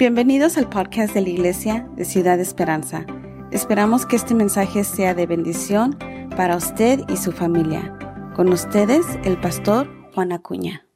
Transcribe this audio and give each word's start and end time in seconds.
Bienvenidos 0.00 0.56
al 0.56 0.66
podcast 0.66 1.12
de 1.12 1.20
la 1.20 1.28
Iglesia 1.28 1.86
de 1.94 2.06
Ciudad 2.06 2.40
Esperanza. 2.40 3.04
Esperamos 3.52 4.06
que 4.06 4.16
este 4.16 4.34
mensaje 4.34 4.82
sea 4.82 5.12
de 5.12 5.26
bendición 5.26 5.98
para 6.38 6.56
usted 6.56 7.00
y 7.10 7.18
su 7.18 7.32
familia. 7.32 7.98
Con 8.34 8.50
ustedes, 8.50 9.04
el 9.24 9.38
pastor 9.38 9.90
Juan 10.14 10.32
Acuña. 10.32 10.86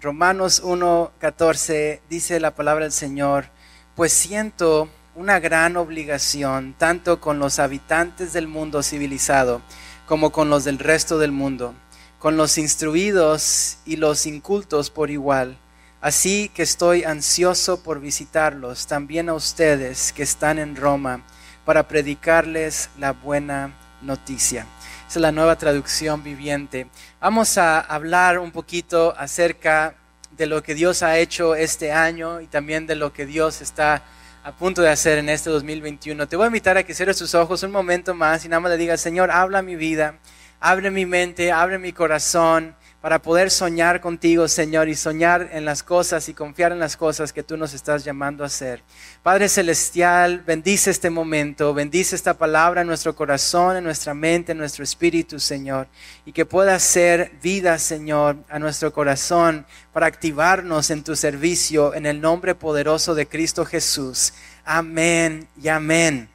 Romanos 0.00 0.62
1:14 0.62 2.00
dice 2.08 2.38
la 2.38 2.54
palabra 2.54 2.84
del 2.84 2.92
Señor, 2.92 3.46
pues 3.96 4.12
siento 4.12 4.88
una 5.16 5.40
gran 5.40 5.76
obligación 5.76 6.76
tanto 6.78 7.20
con 7.20 7.40
los 7.40 7.58
habitantes 7.58 8.32
del 8.32 8.46
mundo 8.46 8.84
civilizado 8.84 9.62
como 10.06 10.30
con 10.30 10.48
los 10.48 10.62
del 10.62 10.78
resto 10.78 11.18
del 11.18 11.32
mundo, 11.32 11.74
con 12.20 12.36
los 12.36 12.56
instruidos 12.56 13.78
y 13.84 13.96
los 13.96 14.26
incultos 14.26 14.90
por 14.90 15.10
igual 15.10 15.58
Así 16.06 16.52
que 16.54 16.62
estoy 16.62 17.02
ansioso 17.02 17.82
por 17.82 17.98
visitarlos, 17.98 18.86
también 18.86 19.28
a 19.28 19.34
ustedes 19.34 20.12
que 20.12 20.22
están 20.22 20.60
en 20.60 20.76
Roma, 20.76 21.22
para 21.64 21.88
predicarles 21.88 22.90
la 22.96 23.10
buena 23.10 23.76
noticia. 24.02 24.66
Esa 25.08 25.18
es 25.18 25.20
la 25.20 25.32
nueva 25.32 25.58
traducción 25.58 26.22
viviente. 26.22 26.86
Vamos 27.18 27.58
a 27.58 27.80
hablar 27.80 28.38
un 28.38 28.52
poquito 28.52 29.16
acerca 29.18 29.96
de 30.30 30.46
lo 30.46 30.62
que 30.62 30.76
Dios 30.76 31.02
ha 31.02 31.18
hecho 31.18 31.56
este 31.56 31.90
año 31.90 32.40
y 32.40 32.46
también 32.46 32.86
de 32.86 32.94
lo 32.94 33.12
que 33.12 33.26
Dios 33.26 33.60
está 33.60 34.04
a 34.44 34.52
punto 34.52 34.82
de 34.82 34.90
hacer 34.90 35.18
en 35.18 35.28
este 35.28 35.50
2021. 35.50 36.28
Te 36.28 36.36
voy 36.36 36.44
a 36.44 36.46
invitar 36.46 36.76
a 36.76 36.84
que 36.84 36.94
cierres 36.94 37.18
tus 37.18 37.34
ojos 37.34 37.64
un 37.64 37.72
momento 37.72 38.14
más 38.14 38.44
y 38.44 38.48
nada 38.48 38.60
más 38.60 38.70
le 38.70 38.78
digas, 38.78 39.00
Señor, 39.00 39.32
habla 39.32 39.60
mi 39.60 39.74
vida, 39.74 40.20
abre 40.60 40.92
mi 40.92 41.04
mente, 41.04 41.50
abre 41.50 41.80
mi 41.80 41.92
corazón 41.92 42.76
para 43.06 43.22
poder 43.22 43.52
soñar 43.52 44.00
contigo, 44.00 44.48
Señor, 44.48 44.88
y 44.88 44.96
soñar 44.96 45.50
en 45.52 45.64
las 45.64 45.84
cosas 45.84 46.28
y 46.28 46.34
confiar 46.34 46.72
en 46.72 46.80
las 46.80 46.96
cosas 46.96 47.32
que 47.32 47.44
tú 47.44 47.56
nos 47.56 47.72
estás 47.72 48.02
llamando 48.02 48.42
a 48.42 48.48
hacer. 48.48 48.82
Padre 49.22 49.48
Celestial, 49.48 50.40
bendice 50.40 50.90
este 50.90 51.08
momento, 51.08 51.72
bendice 51.72 52.16
esta 52.16 52.34
palabra 52.34 52.80
en 52.80 52.88
nuestro 52.88 53.14
corazón, 53.14 53.76
en 53.76 53.84
nuestra 53.84 54.12
mente, 54.12 54.50
en 54.50 54.58
nuestro 54.58 54.82
espíritu, 54.82 55.38
Señor, 55.38 55.86
y 56.24 56.32
que 56.32 56.46
pueda 56.46 56.76
ser 56.80 57.30
vida, 57.40 57.78
Señor, 57.78 58.38
a 58.48 58.58
nuestro 58.58 58.92
corazón 58.92 59.66
para 59.92 60.06
activarnos 60.06 60.90
en 60.90 61.04
tu 61.04 61.14
servicio 61.14 61.94
en 61.94 62.06
el 62.06 62.20
nombre 62.20 62.56
poderoso 62.56 63.14
de 63.14 63.28
Cristo 63.28 63.64
Jesús. 63.64 64.32
Amén 64.64 65.46
y 65.62 65.68
amén. 65.68 66.28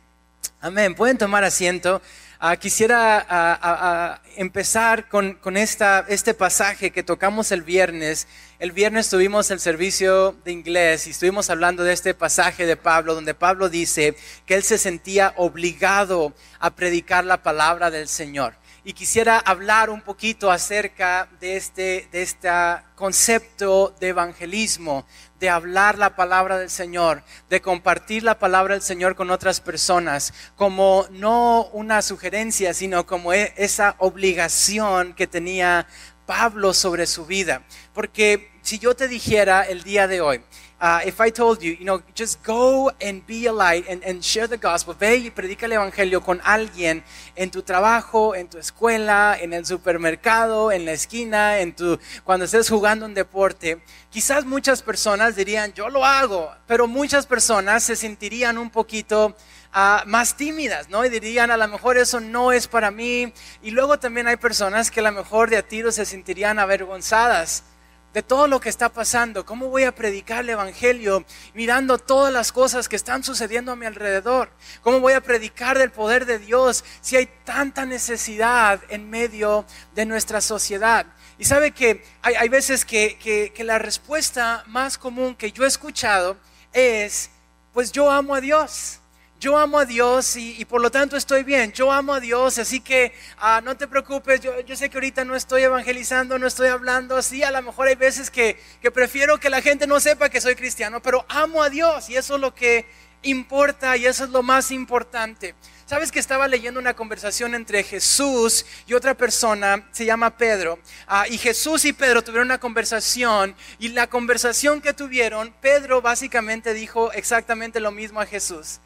Amén. 0.61 0.95
Pueden 0.95 1.17
tomar 1.17 1.43
asiento. 1.43 2.01
Ah, 2.43 2.57
quisiera 2.57 3.23
ah, 3.29 3.59
ah, 3.61 4.21
empezar 4.35 5.07
con, 5.09 5.37
esta, 5.57 6.03
este 6.09 6.33
pasaje 6.33 6.89
que 6.89 7.03
tocamos 7.03 7.51
el 7.51 7.61
viernes. 7.61 8.27
El 8.57 8.71
viernes 8.71 9.11
tuvimos 9.11 9.51
el 9.51 9.59
servicio 9.59 10.31
de 10.43 10.51
inglés 10.51 11.05
y 11.05 11.11
estuvimos 11.11 11.51
hablando 11.51 11.83
de 11.83 11.93
este 11.93 12.15
pasaje 12.15 12.65
de 12.65 12.77
Pablo, 12.77 13.13
donde 13.13 13.35
Pablo 13.35 13.69
dice 13.69 14.15
que 14.47 14.55
él 14.55 14.63
se 14.63 14.79
sentía 14.79 15.35
obligado 15.37 16.33
a 16.59 16.71
predicar 16.71 17.25
la 17.25 17.43
palabra 17.43 17.91
del 17.91 18.07
Señor 18.07 18.55
y 18.83 18.93
quisiera 18.93 19.37
hablar 19.37 19.91
un 19.91 20.01
poquito 20.01 20.49
acerca 20.49 21.29
de 21.39 21.55
este, 21.55 22.07
de 22.11 22.23
este 22.23 22.49
concepto 22.95 23.95
de 23.99 24.07
evangelismo, 24.07 25.05
de 25.41 25.49
hablar 25.49 25.97
la 25.97 26.15
palabra 26.15 26.59
del 26.59 26.69
Señor, 26.69 27.23
de 27.49 27.61
compartir 27.61 28.21
la 28.21 28.37
palabra 28.37 28.75
del 28.75 28.83
Señor 28.83 29.15
con 29.15 29.31
otras 29.31 29.59
personas, 29.59 30.33
como 30.55 31.07
no 31.09 31.67
una 31.73 32.03
sugerencia, 32.03 32.75
sino 32.75 33.07
como 33.07 33.33
e, 33.33 33.51
esa 33.57 33.95
obligación 33.97 35.13
que 35.13 35.25
tenía 35.25 35.87
Pablo 36.27 36.75
sobre 36.75 37.07
su 37.07 37.25
vida. 37.25 37.63
Porque 37.91 38.51
si 38.61 38.77
yo 38.77 38.95
te 38.95 39.07
dijera 39.07 39.63
el 39.63 39.81
día 39.81 40.07
de 40.07 40.21
hoy, 40.21 40.43
Uh, 40.81 40.99
if 41.05 41.21
I 41.21 41.29
told 41.29 41.61
you, 41.61 41.73
you 41.73 41.85
know, 41.85 42.01
just 42.15 42.41
go 42.41 42.89
and 42.99 43.23
be 43.27 43.45
a 43.45 43.53
light 43.53 43.85
and, 43.87 44.25
share 44.25 44.47
the 44.47 44.57
gospel, 44.57 44.95
ve 44.99 45.17
y 45.17 45.29
predica 45.29 45.67
el 45.67 45.73
evangelio 45.73 46.21
con 46.21 46.41
alguien 46.43 47.03
en 47.35 47.51
tu 47.51 47.61
trabajo, 47.61 48.33
en 48.33 48.47
tu 48.47 48.57
escuela, 48.57 49.37
en 49.39 49.53
el 49.53 49.63
supermercado, 49.63 50.71
en 50.71 50.85
la 50.85 50.93
esquina, 50.93 51.59
en 51.59 51.75
tu, 51.75 51.99
cuando 52.23 52.45
estés 52.45 52.67
jugando 52.67 53.05
un 53.05 53.13
deporte, 53.13 53.83
quizás 54.09 54.43
muchas 54.43 54.81
personas 54.81 55.35
dirían, 55.35 55.71
yo 55.73 55.87
lo 55.87 56.03
hago, 56.03 56.51
pero 56.65 56.87
muchas 56.87 57.27
personas 57.27 57.83
se 57.83 57.95
sentirían 57.95 58.57
un 58.57 58.71
poquito 58.71 59.35
uh, 59.75 60.07
más 60.07 60.35
tímidas, 60.35 60.89
¿no? 60.89 61.05
Y 61.05 61.09
dirían, 61.09 61.51
a 61.51 61.57
lo 61.57 61.67
mejor 61.67 61.99
eso 61.99 62.19
no 62.19 62.51
es 62.51 62.67
para 62.67 62.89
mí. 62.89 63.31
Y 63.61 63.69
luego 63.69 63.99
también 63.99 64.25
hay 64.25 64.37
personas 64.37 64.89
que 64.89 65.01
a 65.01 65.03
lo 65.03 65.11
mejor 65.11 65.51
de 65.51 65.57
a 65.57 65.61
tiro 65.61 65.91
se 65.91 66.07
sentirían 66.07 66.57
avergonzadas 66.57 67.65
de 68.13 68.23
todo 68.23 68.47
lo 68.47 68.59
que 68.59 68.69
está 68.69 68.89
pasando. 68.89 69.45
¿Cómo 69.45 69.67
voy 69.67 69.83
a 69.83 69.95
predicar 69.95 70.39
el 70.39 70.51
Evangelio 70.51 71.25
mirando 71.53 71.97
todas 71.97 72.33
las 72.33 72.51
cosas 72.51 72.89
que 72.89 72.95
están 72.95 73.23
sucediendo 73.23 73.71
a 73.71 73.75
mi 73.75 73.85
alrededor? 73.85 74.51
¿Cómo 74.81 74.99
voy 74.99 75.13
a 75.13 75.21
predicar 75.21 75.77
del 75.77 75.91
poder 75.91 76.25
de 76.25 76.39
Dios 76.39 76.83
si 77.01 77.15
hay 77.15 77.27
tanta 77.43 77.85
necesidad 77.85 78.81
en 78.89 79.09
medio 79.09 79.65
de 79.93 80.05
nuestra 80.05 80.41
sociedad? 80.41 81.05
Y 81.37 81.45
sabe 81.45 81.71
que 81.71 82.03
hay, 82.21 82.49
veces 82.49 82.85
que, 82.85 83.17
que 83.53 83.63
la 83.63 83.79
respuesta 83.79 84.63
más 84.67 84.97
común 84.97 85.35
que 85.35 85.51
yo 85.51 85.63
he 85.63 85.67
escuchado 85.67 86.37
es, 86.71 87.31
pues 87.73 87.91
yo 87.91 88.11
amo 88.11 88.35
a 88.35 88.41
Dios 88.41 89.00
yo 89.41 89.57
amo 89.57 89.79
a 89.79 89.85
Dios 89.85 90.35
y, 90.35 90.63
por 90.65 90.81
lo 90.81 90.91
tanto 90.91 91.17
estoy 91.17 91.41
bien. 91.41 91.71
Yo 91.71 91.91
amo 91.91 92.13
a 92.13 92.19
Dios, 92.19 92.59
así 92.59 92.79
que 92.79 93.11
ah, 93.39 93.59
no 93.63 93.75
te 93.75 93.87
preocupes. 93.87 94.39
Yo, 94.39 94.53
sé 94.75 94.87
que 94.87 94.97
ahorita 94.97 95.25
no 95.25 95.35
estoy 95.35 95.63
evangelizando, 95.63 96.37
no 96.37 96.45
estoy 96.45 96.67
hablando 96.67 97.17
así. 97.17 97.41
A 97.41 97.49
lo 97.49 97.59
mejor 97.63 97.87
hay 97.87 97.95
veces 97.95 98.29
que, 98.29 98.61
que 98.83 98.91
prefiero 98.91 99.39
que 99.39 99.49
la 99.49 99.63
gente 99.63 99.87
no 99.87 99.99
sepa 99.99 100.29
que 100.29 100.39
soy 100.39 100.53
cristiano, 100.53 101.01
pero 101.01 101.25
amo 101.27 101.63
a 101.63 101.71
Dios 101.71 102.07
y 102.07 102.17
eso 102.17 102.35
es 102.35 102.41
lo 102.41 102.53
que 102.53 102.85
importa 103.23 103.97
y 103.97 104.05
eso 104.05 104.25
es 104.25 104.29
lo 104.29 104.43
más 104.43 104.69
importante. 104.69 105.55
Sabes 105.87 106.11
que 106.11 106.19
estaba 106.19 106.47
leyendo 106.47 106.79
una 106.79 106.93
conversación 106.93 107.55
entre 107.55 107.81
Jesús 107.83 108.63
y 108.85 108.93
otra 108.93 109.15
persona, 109.15 109.87
se 109.91 110.05
llama 110.05 110.37
Pedro, 110.37 110.77
ah, 111.07 111.25
y 111.27 111.39
Jesús 111.39 111.83
y 111.85 111.93
Pedro 111.93 112.23
tuvieron 112.23 112.47
una 112.47 112.59
conversación 112.59 113.55
y 113.79 113.89
la 113.89 114.05
conversación 114.05 114.81
que 114.81 114.93
tuvieron, 114.93 115.51
Pedro 115.61 115.99
básicamente 116.01 116.75
dijo 116.75 117.11
exactamente 117.11 117.79
lo 117.79 117.89
mismo 117.89 118.21
a 118.21 118.27
Jesús. 118.27 118.79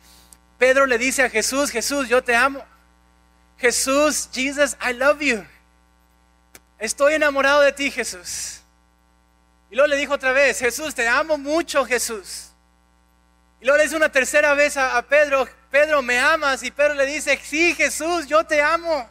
Pedro 0.65 0.87
le 0.87 0.97
dice 0.97 1.21
a 1.21 1.29
Jesús, 1.29 1.69
Jesús, 1.69 2.09
yo 2.09 2.23
te 2.23 2.35
amo. 2.35 2.65
Jesús, 3.59 4.27
Jesus, 4.33 4.75
I 4.81 4.93
love 4.93 5.19
you. 5.21 5.45
Estoy 6.79 7.13
enamorado 7.13 7.61
de 7.61 7.71
ti, 7.71 7.91
Jesús. 7.91 8.61
Y 9.69 9.75
luego 9.75 9.89
le 9.89 9.95
dijo 9.95 10.15
otra 10.15 10.31
vez, 10.31 10.57
Jesús, 10.57 10.95
te 10.95 11.07
amo 11.07 11.37
mucho, 11.37 11.85
Jesús. 11.85 12.47
Y 13.61 13.65
luego 13.65 13.77
le 13.77 13.83
dice 13.83 13.95
una 13.95 14.11
tercera 14.11 14.55
vez 14.55 14.75
a, 14.75 14.97
a 14.97 15.03
Pedro, 15.03 15.47
Pedro, 15.69 16.01
¿me 16.01 16.17
amas? 16.17 16.63
Y 16.63 16.71
Pedro 16.71 16.95
le 16.95 17.05
dice, 17.05 17.39
sí, 17.43 17.75
Jesús, 17.75 18.25
yo 18.25 18.43
te 18.43 18.59
amo. 18.59 19.07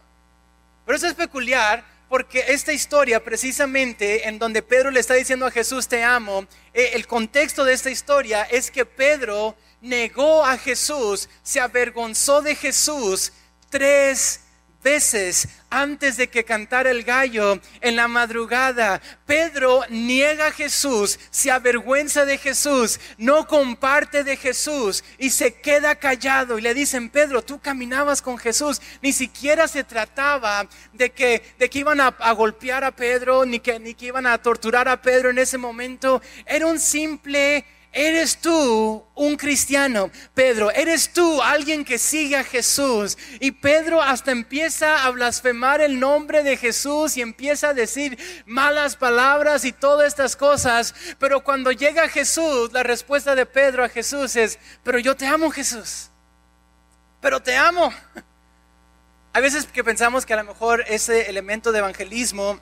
Pero 0.85 0.97
eso 0.97 1.07
es 1.07 1.15
peculiar 1.15 1.85
porque 2.09 2.47
esta 2.49 2.73
historia, 2.73 3.23
precisamente 3.23 4.27
en 4.27 4.41
donde 4.41 4.61
Pedro 4.61 4.91
le 4.91 4.99
está 4.99 5.15
diciendo 5.15 5.47
a 5.47 5.53
Jesús, 5.53 5.87
te 5.87 6.03
amo, 6.03 6.49
eh, 6.73 6.91
el 6.95 7.07
contexto 7.07 7.65
de 7.65 7.75
esta 7.75 7.91
historia 7.91 8.43
es 8.43 8.73
que 8.73 8.85
Pedro 8.85 9.57
negó 9.85 10.45
a 10.45 10.57
Jesús, 10.57 11.29
se 11.43 11.61
avergonzó 11.61 12.41
de 12.43 12.57
Jesús 12.57 13.33
tres 13.69 14.41
veces 14.83 15.49
antes 15.71 16.17
de 16.17 16.29
que 16.29 16.45
cantara 16.45 16.91
el 16.91 17.05
gallo 17.05 17.61
en 17.81 17.97
la 17.97 18.09
madrugada. 18.09 19.01
Pedro 19.27 19.83
niega 19.89 20.47
a 20.47 20.53
Jesús, 20.53 21.19
se 21.31 21.51
avergüenza 21.51 22.25
de 22.25 22.39
Jesús, 22.39 22.99
no 23.19 23.47
comparte 23.47 24.25
de 24.25 24.37
Jesús 24.37 25.05
y 25.19 25.31
se 25.31 25.55
queda 25.55 25.97
callado. 25.97 26.59
Y 26.59 26.63
le 26.63 26.75
dicen, 26.75 27.11
Pedro, 27.11 27.43
tú 27.43 27.61
caminabas 27.61 28.23
con 28.23 28.39
Jesús. 28.39 28.81
Ni 29.03 29.13
siquiera 29.13 29.69
se 29.69 29.85
trataba 29.85 30.67
de 30.93 31.11
que, 31.11 31.43
de 31.59 31.69
que 31.69 31.81
iban 31.81 32.01
a, 32.01 32.11
golpear 32.33 32.85
a 32.85 32.93
Pedro, 32.93 33.45
ni 33.45 33.61
que, 33.61 33.79
ni 33.79 33.95
que 33.95 34.07
iban 34.07 34.27
a 34.27 34.39
torturar 34.39 34.89
a 34.89 35.03
Pedro 35.03 35.31
en 35.31 35.39
ese 35.39 35.59
momento. 35.59 36.23
Era 36.47 36.67
un 36.67 36.79
simple 36.79 37.65
¿Eres 37.97 38.39
tú 38.39 39.05
un 39.15 39.37
cristiano? 39.37 40.11
Pedro, 40.35 40.73
¿eres 40.73 41.13
tú 41.13 41.41
alguien 41.41 41.85
que 41.85 41.97
sigue 41.97 42.35
a 42.35 42.43
Jesús? 42.43 43.17
Y 43.39 43.53
Pedro 43.53 44.03
hasta 44.03 44.33
empieza 44.33 45.05
a 45.05 45.11
blasfemar 45.11 45.81
el 45.81 46.01
nombre 46.01 46.43
de 46.43 46.57
Jesús 46.57 47.17
y 47.17 47.23
empieza 47.23 47.69
a 47.69 47.75
decir 47.75 48.19
malas 48.47 48.97
palabras 48.97 49.65
y 49.65 49.71
todas 49.71 50.09
estas 50.09 50.35
cosas. 50.35 50.93
Pero 51.21 51.45
cuando 51.45 51.71
llega 51.71 52.09
Jesús, 52.09 52.73
la 52.73 52.83
respuesta 52.83 53.37
de 53.37 53.47
Pedro 53.47 53.85
a 53.85 53.89
Jesús 53.89 54.35
es, 54.35 54.59
pero 54.83 54.99
yo 54.99 55.15
te 55.15 55.29
amo 55.29 55.53
Jesús. 55.53 56.11
Pero 57.21 57.41
te 57.41 57.57
amo. 57.57 57.95
Hay 59.33 59.41
veces 59.41 59.67
que 59.67 59.85
pensamos 59.85 60.27
que 60.27 60.35
a 60.35 60.39
lo 60.39 60.45
mejor 60.45 60.85
ese 60.89 61.31
elemento 61.31 61.71
de 61.71 61.79
evangelismo 61.79 62.59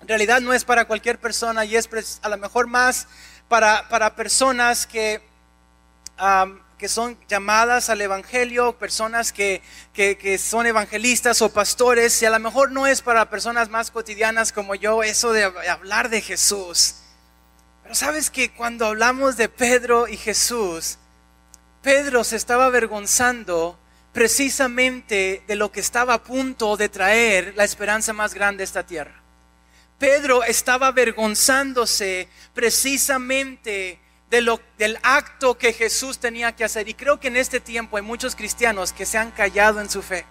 en 0.00 0.08
realidad 0.08 0.40
no 0.40 0.52
es 0.52 0.64
para 0.64 0.86
cualquier 0.86 1.18
persona 1.18 1.64
y 1.64 1.76
es 1.76 1.88
a 2.22 2.28
lo 2.28 2.38
mejor 2.38 2.66
más 2.66 3.08
para, 3.48 4.14
personas 4.14 4.86
que, 4.86 5.22
que 6.78 6.88
son 6.88 7.18
llamadas 7.28 7.88
al 7.88 8.00
Evangelio, 8.00 8.78
personas 8.78 9.32
que, 9.32 9.62
que, 9.92 10.38
son 10.38 10.66
evangelistas 10.66 11.42
o 11.42 11.52
pastores, 11.52 12.20
y 12.22 12.26
a 12.26 12.30
lo 12.30 12.38
mejor 12.38 12.70
no 12.70 12.86
es 12.86 13.02
para 13.02 13.30
personas 13.30 13.68
más 13.68 13.90
cotidianas 13.90 14.52
como 14.52 14.74
yo 14.74 15.02
eso 15.02 15.32
de 15.32 15.44
hablar 15.44 16.10
de 16.10 16.20
Jesús. 16.20 16.96
Pero 17.82 17.94
sabes 17.94 18.30
que 18.30 18.52
cuando 18.52 18.86
hablamos 18.86 19.36
de 19.36 19.48
Pedro 19.48 20.08
y 20.08 20.16
Jesús, 20.16 20.98
Pedro 21.82 22.22
se 22.22 22.36
estaba 22.36 22.66
avergonzando 22.66 23.78
precisamente 24.12 25.42
de 25.46 25.56
lo 25.56 25.72
que 25.72 25.80
estaba 25.80 26.14
a 26.14 26.22
punto 26.22 26.76
de 26.76 26.88
traer 26.88 27.54
la 27.56 27.64
esperanza 27.64 28.12
más 28.12 28.34
grande 28.34 28.62
a 28.62 28.64
esta 28.64 28.84
tierra. 28.84 29.17
Pedro 29.98 30.44
estaba 30.44 30.88
avergonzándose 30.88 32.28
precisamente 32.54 33.98
del 34.30 34.98
acto 35.02 35.58
que 35.58 35.72
Jesús 35.72 36.18
tenía 36.18 36.54
que 36.54 36.64
hacer. 36.64 36.88
Y 36.88 36.94
creo 36.94 37.18
que 37.18 37.28
en 37.28 37.36
este 37.36 37.60
tiempo 37.60 37.96
hay 37.96 38.02
muchos 38.02 38.36
cristianos 38.36 38.92
que 38.92 39.06
se 39.06 39.18
han 39.18 39.30
callado 39.30 39.80
en 39.80 39.90
su 39.90 40.02
fe. 40.02 40.24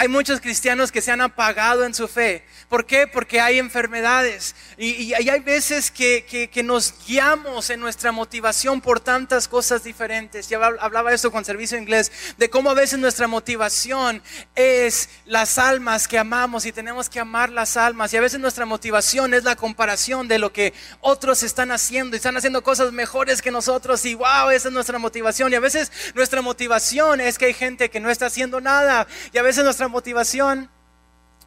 Hay 0.00 0.08
muchos 0.08 0.40
cristianos 0.40 0.90
que 0.90 1.02
se 1.02 1.12
han 1.12 1.20
apagado 1.20 1.84
en 1.84 1.92
su 1.92 2.08
fe. 2.08 2.42
¿Por 2.70 2.86
qué? 2.86 3.06
Porque 3.06 3.38
hay 3.38 3.58
enfermedades. 3.58 4.54
Y, 4.78 5.12
hay 5.12 5.40
veces 5.40 5.90
que, 5.90 6.48
nos 6.64 6.94
guiamos 7.06 7.68
en 7.68 7.80
nuestra 7.80 8.10
motivación 8.10 8.80
por 8.80 9.00
tantas 9.00 9.46
cosas 9.46 9.84
diferentes. 9.84 10.48
Ya 10.48 10.56
hablaba 10.56 11.12
esto 11.12 11.30
con 11.30 11.44
servicio 11.44 11.76
inglés, 11.76 12.10
de 12.38 12.48
cómo 12.48 12.70
a 12.70 12.74
veces 12.74 12.98
nuestra 12.98 13.26
motivación 13.26 14.22
es 14.54 15.10
las 15.26 15.58
almas 15.58 16.08
que 16.08 16.18
amamos 16.18 16.64
y 16.64 16.72
tenemos 16.72 17.10
que 17.10 17.20
amar 17.20 17.50
las 17.50 17.76
almas. 17.76 18.14
Y 18.14 18.16
a 18.16 18.22
veces 18.22 18.40
nuestra 18.40 18.64
motivación 18.64 19.34
es 19.34 19.44
la 19.44 19.54
comparación 19.54 20.28
de 20.28 20.38
lo 20.38 20.50
que 20.50 20.72
otros 21.02 21.42
están 21.42 21.72
haciendo 21.72 22.16
y 22.16 22.18
están 22.18 22.38
haciendo 22.38 22.62
cosas 22.62 22.90
mejores 22.90 23.42
que 23.42 23.50
nosotros. 23.50 24.02
Y 24.06 24.14
wow, 24.14 24.48
esa 24.48 24.68
es 24.68 24.72
nuestra 24.72 24.98
motivación. 24.98 25.52
Y 25.52 25.56
a 25.56 25.60
veces 25.60 25.92
nuestra 26.14 26.40
motivación 26.40 27.20
es 27.20 27.36
que 27.36 27.44
hay 27.44 27.52
gente 27.52 27.90
que 27.90 28.00
no 28.00 28.08
está 28.08 28.24
haciendo 28.24 28.62
nada. 28.62 29.06
Y 29.34 29.36
a 29.36 29.42
veces 29.42 29.62
nuestra 29.62 29.89
motivación 29.90 30.70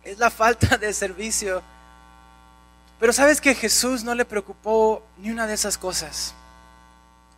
es 0.03 0.19
la 0.19 0.29
falta 0.29 0.77
de 0.77 0.93
servicio. 0.93 1.63
Pero 2.99 3.11
sabes 3.11 3.41
que 3.41 3.55
Jesús 3.55 4.03
no 4.03 4.13
le 4.13 4.25
preocupó 4.25 5.05
ni 5.17 5.31
una 5.31 5.47
de 5.47 5.55
esas 5.55 5.77
cosas. 5.77 6.35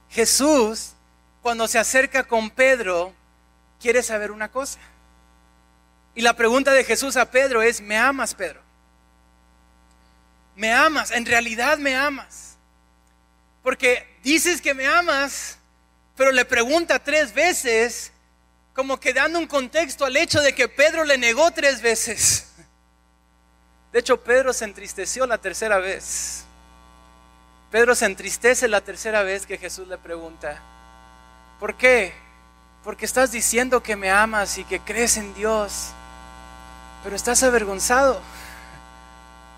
Jesús, 0.10 0.94
cuando 1.42 1.68
se 1.68 1.80
acerca 1.80 2.24
con 2.24 2.50
Pedro, 2.50 3.13
quiere 3.80 4.04
saber 4.04 4.31
una 4.31 4.52
cosa. 4.52 4.80
Y 6.13 6.22
la 6.22 6.36
pregunta 6.36 6.72
de 6.72 6.84
Jesús 6.84 7.18
a 7.18 7.30
Pedro 7.31 7.62
es, 7.62 7.81
¿me 7.81 7.98
amas, 7.98 8.34
Pedro? 8.34 8.62
¿Me 10.56 10.72
amas? 10.72 11.12
¿En 11.12 11.25
realidad 11.25 11.78
me 11.78 11.96
amas? 11.96 12.58
Porque 13.62 14.18
dices 14.24 14.62
que 14.62 14.74
me 14.74 14.88
amas, 14.88 15.58
pero 16.16 16.31
le 16.31 16.46
pregunta 16.46 17.00
tres 17.00 17.34
veces 17.34 18.12
como 18.75 19.00
que 19.00 19.13
dando 19.13 19.39
un 19.39 19.48
contexto 19.48 20.06
al 20.06 20.18
hecho 20.18 20.42
de 20.42 20.54
que 20.54 20.68
Pedro 20.68 21.06
le 21.06 21.18
negó 21.18 21.50
tres 21.51 21.81
veces. 21.81 22.51
De 23.94 24.00
hecho, 24.00 24.22
Pedro 24.22 24.51
se 24.51 24.66
entristeció 24.66 25.25
la 25.25 25.38
tercera 25.38 25.77
vez. 25.77 26.44
Pedro 27.72 27.95
se 27.95 28.06
entristece 28.06 28.68
la 28.68 28.81
tercera 28.81 29.24
vez 29.24 29.45
que 29.45 29.57
Jesús 29.57 29.88
le 29.88 29.98
pregunta, 29.98 30.62
¿por 31.60 31.75
qué? 31.75 32.13
Porque 32.83 33.06
estás 33.06 33.31
diciendo 33.31 33.81
que 33.81 33.95
me 33.95 34.12
amas 34.12 34.57
y 34.57 34.66
que 34.66 34.80
crees 34.80 35.18
en 35.18 35.33
Dios, 35.33 35.88
pero 37.04 37.16
estás 37.16 37.44
avergonzado 37.44 38.22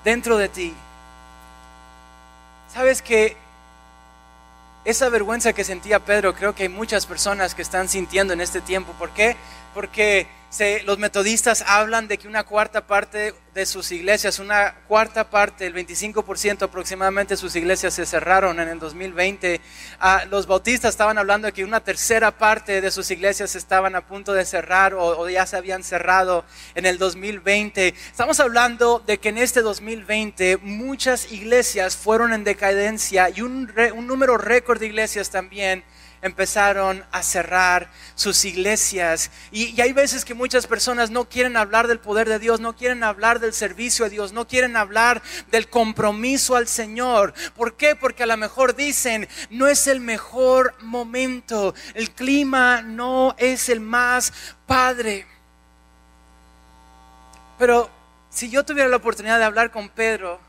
dentro 0.04 0.38
de 0.38 0.50
ti. 0.50 0.74
Sabes 2.74 3.02
que 3.02 3.36
esa 4.88 5.10
vergüenza 5.10 5.52
que 5.52 5.66
sentía 5.66 6.00
Pedro, 6.00 6.34
creo 6.34 6.56
que 6.56 6.64
hay 6.64 6.70
muchas 6.70 7.06
personas 7.06 7.54
que 7.54 7.62
están 7.62 7.90
sintiendo 7.90 8.32
en 8.32 8.40
este 8.40 8.62
tiempo. 8.62 8.94
¿Por 8.94 9.10
qué? 9.10 9.36
Porque 9.74 10.28
los 10.86 10.98
metodistas 10.98 11.64
hablan 11.68 12.08
de 12.08 12.18
que 12.18 12.28
una 12.28 12.44
cuarta 12.44 12.88
parte 12.88 13.36
de 13.54 13.66
sus 13.66 13.92
iglesias, 13.92 14.40
una 14.40 14.76
cuarta 14.88 15.30
parte, 15.30 15.66
el 15.66 15.74
25% 15.74 16.64
aproximadamente 16.64 17.34
de 17.34 17.38
sus 17.38 17.56
iglesias 17.56 17.94
se 17.94 18.06
cerraron 18.06 18.60
en 18.60 18.70
el 18.70 18.80
2020. 18.80 19.60
Ah, 20.00 20.24
los 20.30 20.48
bautistas 20.48 20.92
estaban 20.92 21.18
hablando 21.18 21.48
de 21.48 21.54
que 21.54 21.66
una 21.66 21.82
tercera 21.82 22.32
parte 22.32 22.82
de 22.82 22.92
sus 22.92 23.12
iglesias 23.12 23.56
estaban 23.56 23.96
a 23.96 24.08
punto 24.08 24.34
de 24.34 24.46
cerrar 24.46 24.94
o, 24.94 25.28
ya 25.28 25.46
se 25.46 25.58
habían 25.58 25.84
cerrado 25.84 26.46
en 26.76 26.86
el 26.86 26.98
2020. 26.98 27.90
Estamos 27.90 28.40
hablando 28.40 29.00
de 29.00 29.18
que 29.18 29.30
en 29.30 29.40
este 29.40 29.62
2020 29.62 30.58
muchas 30.58 31.32
iglesias 31.32 31.98
fueron 31.98 32.32
en 32.32 32.44
decadencia 32.46 33.30
y 33.30 33.42
un, 33.42 33.72
un 33.96 34.08
número 34.08 34.38
récord 34.38 34.80
de 34.80 34.86
iglesias 34.86 35.30
también 35.30 35.84
empezaron 36.22 37.06
a 37.12 37.24
cerrar 37.24 37.90
sus 38.16 38.46
iglesias. 38.46 39.32
Y, 39.52 39.80
hay 39.82 39.94
veces 39.94 40.26
que 40.26 40.34
muchas 40.34 40.68
personas 40.68 41.10
no 41.10 41.26
quieren 41.26 41.58
hablar 41.58 41.88
del 41.88 42.00
poder 42.00 42.28
de 42.28 42.40
Dios, 42.40 42.60
no 42.60 42.76
quieren 42.76 43.04
hablar 43.04 43.40
del 43.40 43.54
servicio 43.54 44.06
a 44.06 44.10
Dios, 44.10 44.34
no 44.34 44.48
quieren 44.48 44.76
hablar 44.76 45.22
del 45.52 45.70
compromiso 45.70 46.56
al 46.56 46.68
Señor. 46.68 47.34
¿Por 47.56 47.76
qué? 47.76 47.96
Porque 47.96 48.24
a 48.24 48.28
lo 48.28 48.38
mejor 48.38 48.76
dicen, 48.76 49.28
no 49.50 49.68
es 49.68 49.88
el 49.88 50.00
mejor 50.00 50.76
momento, 50.82 51.74
el 51.94 52.12
clima 52.12 52.82
no 52.82 53.36
es 53.38 53.70
el 53.70 53.80
más 53.80 54.34
padre. 54.66 55.28
Pero 57.58 57.90
si 58.30 58.50
yo 58.50 58.64
tuviera 58.64 58.90
la 58.90 58.98
oportunidad 58.98 59.40
de 59.40 59.46
hablar 59.46 59.72
con 59.72 59.90
Pedro, 59.90 60.40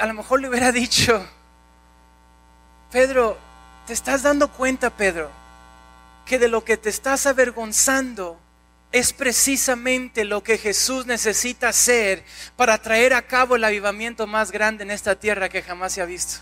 a 0.00 0.06
lo 0.06 0.14
mejor 0.14 0.40
le 0.40 0.48
hubiera 0.48 0.72
dicho, 0.72 1.26
Pedro, 2.90 3.38
¿Te 3.90 3.94
estás 3.94 4.22
dando 4.22 4.46
cuenta, 4.52 4.88
Pedro, 4.90 5.32
que 6.24 6.38
de 6.38 6.46
lo 6.46 6.62
que 6.62 6.76
te 6.76 6.88
estás 6.88 7.26
avergonzando 7.26 8.38
es 8.92 9.12
precisamente 9.12 10.24
lo 10.24 10.44
que 10.44 10.58
Jesús 10.58 11.06
necesita 11.06 11.70
hacer 11.70 12.22
para 12.54 12.80
traer 12.80 13.14
a 13.14 13.22
cabo 13.22 13.56
el 13.56 13.64
avivamiento 13.64 14.28
más 14.28 14.52
grande 14.52 14.84
en 14.84 14.92
esta 14.92 15.16
tierra 15.16 15.48
que 15.48 15.60
jamás 15.60 15.92
se 15.92 16.02
ha 16.02 16.04
visto? 16.04 16.38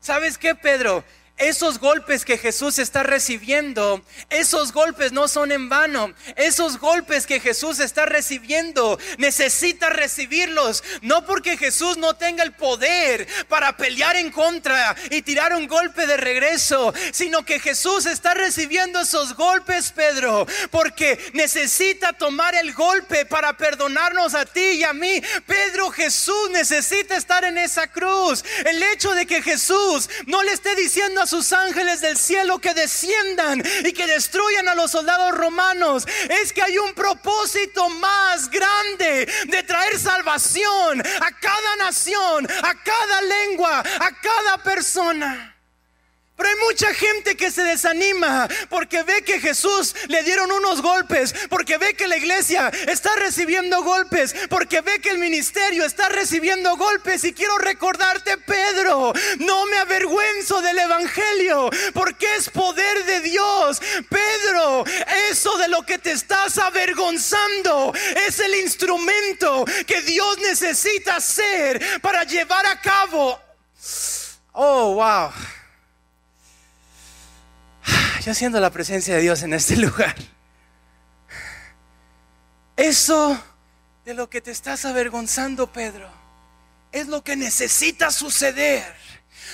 ¿Sabes 0.00 0.36
qué, 0.36 0.56
Pedro? 0.56 1.04
Esos 1.36 1.80
golpes 1.80 2.24
que 2.24 2.38
Jesús 2.38 2.78
está 2.78 3.02
recibiendo, 3.02 4.04
esos 4.30 4.72
golpes 4.72 5.10
no 5.10 5.26
son 5.26 5.50
en 5.50 5.68
vano. 5.68 6.14
Esos 6.36 6.78
golpes 6.78 7.26
que 7.26 7.40
Jesús 7.40 7.80
está 7.80 8.06
recibiendo, 8.06 9.00
necesita 9.18 9.90
recibirlos. 9.90 10.84
No 11.02 11.26
porque 11.26 11.56
Jesús 11.56 11.96
no 11.96 12.14
tenga 12.14 12.44
el 12.44 12.52
poder 12.52 13.26
para 13.48 13.76
pelear 13.76 14.14
en 14.14 14.30
contra 14.30 14.94
y 15.10 15.22
tirar 15.22 15.54
un 15.54 15.66
golpe 15.66 16.06
de 16.06 16.16
regreso, 16.16 16.94
sino 17.12 17.44
que 17.44 17.58
Jesús 17.58 18.06
está 18.06 18.34
recibiendo 18.34 19.00
esos 19.00 19.34
golpes, 19.34 19.90
Pedro, 19.90 20.46
porque 20.70 21.18
necesita 21.32 22.12
tomar 22.12 22.54
el 22.54 22.72
golpe 22.74 23.26
para 23.26 23.56
perdonarnos 23.56 24.36
a 24.36 24.44
ti 24.46 24.60
y 24.60 24.84
a 24.84 24.92
mí. 24.92 25.20
Pedro, 25.46 25.90
Jesús 25.90 26.50
necesita 26.50 27.16
estar 27.16 27.44
en 27.44 27.58
esa 27.58 27.88
cruz. 27.88 28.44
El 28.64 28.80
hecho 28.84 29.12
de 29.16 29.26
que 29.26 29.42
Jesús 29.42 30.08
no 30.26 30.40
le 30.44 30.52
esté 30.52 30.76
diciendo 30.76 31.23
sus 31.26 31.52
ángeles 31.52 32.00
del 32.00 32.16
cielo 32.16 32.58
que 32.58 32.74
desciendan 32.74 33.62
y 33.84 33.92
que 33.92 34.06
destruyan 34.06 34.68
a 34.68 34.74
los 34.74 34.90
soldados 34.90 35.32
romanos. 35.32 36.06
Es 36.28 36.52
que 36.52 36.62
hay 36.62 36.78
un 36.78 36.94
propósito 36.94 37.88
más 37.88 38.50
grande 38.50 39.28
de 39.46 39.62
traer 39.62 39.98
salvación 39.98 41.00
a 41.00 41.30
cada 41.40 41.76
nación, 41.76 42.46
a 42.62 42.74
cada 42.82 43.22
lengua, 43.22 43.80
a 43.80 44.10
cada 44.20 44.62
persona. 44.62 45.53
Pero 46.36 46.48
hay 46.48 46.56
mucha 46.56 46.92
gente 46.92 47.36
que 47.36 47.52
se 47.52 47.62
desanima 47.62 48.48
porque 48.68 49.04
ve 49.04 49.22
que 49.22 49.38
Jesús 49.38 49.94
le 50.08 50.24
dieron 50.24 50.50
unos 50.50 50.82
golpes, 50.82 51.32
porque 51.48 51.78
ve 51.78 51.94
que 51.94 52.08
la 52.08 52.16
iglesia 52.16 52.72
está 52.88 53.14
recibiendo 53.14 53.84
golpes, 53.84 54.34
porque 54.50 54.80
ve 54.80 55.00
que 55.00 55.10
el 55.10 55.18
ministerio 55.18 55.84
está 55.84 56.08
recibiendo 56.08 56.76
golpes. 56.76 57.22
Y 57.22 57.32
quiero 57.32 57.56
recordarte, 57.58 58.36
Pedro, 58.38 59.12
no 59.38 59.66
me 59.66 59.76
avergüenzo 59.76 60.60
del 60.60 60.78
Evangelio, 60.80 61.70
porque 61.92 62.26
es 62.34 62.50
poder 62.50 63.04
de 63.04 63.20
Dios. 63.20 63.80
Pedro, 64.08 64.84
eso 65.30 65.56
de 65.58 65.68
lo 65.68 65.86
que 65.86 65.98
te 65.98 66.10
estás 66.10 66.58
avergonzando 66.58 67.92
es 68.26 68.40
el 68.40 68.56
instrumento 68.56 69.64
que 69.86 70.02
Dios 70.02 70.38
necesita 70.38 71.16
hacer 71.16 72.00
para 72.00 72.24
llevar 72.24 72.66
a 72.66 72.80
cabo. 72.80 73.38
Oh, 74.52 74.94
wow 74.94 75.32
yo 78.20 78.34
siento 78.34 78.60
la 78.60 78.70
presencia 78.70 79.14
de 79.14 79.20
Dios 79.20 79.42
en 79.42 79.54
este 79.54 79.76
lugar. 79.78 80.14
Eso 82.76 83.40
de 84.04 84.14
lo 84.14 84.28
que 84.28 84.40
te 84.40 84.50
estás 84.50 84.84
avergonzando, 84.84 85.72
Pedro, 85.72 86.10
es 86.92 87.08
lo 87.08 87.24
que 87.24 87.36
necesita 87.36 88.10
suceder 88.10 88.84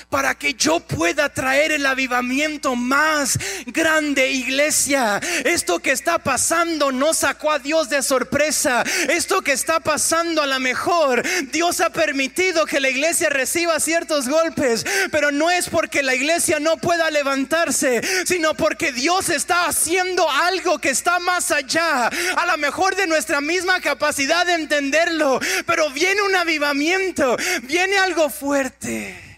para 0.09 0.35
que 0.35 0.55
yo 0.55 0.81
pueda 0.81 1.29
traer 1.29 1.73
el 1.73 1.87
avivamiento 1.87 2.77
más 2.77 3.39
grande, 3.67 4.31
iglesia. 4.31 5.21
Esto 5.45 5.79
que 5.79 5.93
está 5.93 6.19
pasando 6.19 6.93
no 6.93 7.15
sacó 7.15 7.53
a 7.53 7.59
Dios 7.59 7.91
de 7.91 8.03
sorpresa. 8.03 8.85
Esto 9.09 9.43
que 9.43 9.53
está 9.53 9.81
pasando 9.81 10.43
a 10.43 10.47
lo 10.47 10.61
mejor, 10.61 11.23
Dios 11.51 11.81
ha 11.81 11.91
permitido 11.91 12.67
que 12.67 12.81
la 12.81 12.89
iglesia 12.89 13.29
reciba 13.29 13.81
ciertos 13.81 14.29
golpes, 14.29 14.85
pero 15.11 15.31
no 15.31 15.51
es 15.51 15.69
porque 15.69 16.03
la 16.03 16.15
iglesia 16.15 16.61
no 16.61 16.77
pueda 16.77 17.11
levantarse, 17.11 18.01
sino 18.27 18.55
porque 18.55 18.93
Dios 18.93 19.29
está 19.29 19.67
haciendo 19.67 20.29
algo 20.31 20.79
que 20.79 20.91
está 20.91 21.19
más 21.19 21.51
allá, 21.51 22.07
a 22.09 22.47
lo 22.47 22.57
mejor 22.59 22.97
de 22.97 23.07
nuestra 23.07 23.41
misma 23.41 23.81
capacidad 23.81 24.47
de 24.47 24.55
entenderlo, 24.55 25.41
pero 25.67 25.91
viene 25.91 26.23
un 26.23 26.35
avivamiento, 26.35 27.37
viene 27.63 27.99
algo 27.99 28.31
fuerte. 28.31 29.30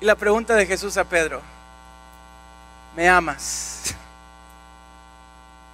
Y 0.00 0.06
la 0.06 0.14
pregunta 0.14 0.54
de 0.54 0.64
Jesús 0.66 0.96
a 0.96 1.04
Pedro, 1.04 1.42
¿me 2.96 3.06
amas? 3.06 3.94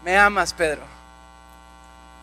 ¿Me 0.04 0.18
amas, 0.18 0.52
Pedro? 0.52 0.83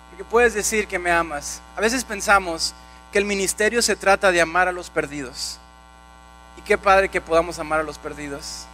Porque 0.09 0.25
puedes 0.25 0.53
decir 0.53 0.85
que 0.85 0.99
me 0.99 1.11
amas. 1.11 1.61
A 1.77 1.81
veces 1.81 2.03
pensamos 2.03 2.73
que 3.11 3.19
el 3.19 3.25
ministerio 3.25 3.81
se 3.81 3.95
trata 3.95 4.31
de 4.31 4.41
amar 4.41 4.67
a 4.67 4.73
los 4.73 4.89
perdidos. 4.89 5.59
Y 6.57 6.61
qué 6.61 6.77
padre 6.77 7.07
que 7.07 7.21
podamos 7.21 7.57
amar 7.57 7.79
a 7.79 7.83
los 7.83 7.97
perdidos. 7.97 8.65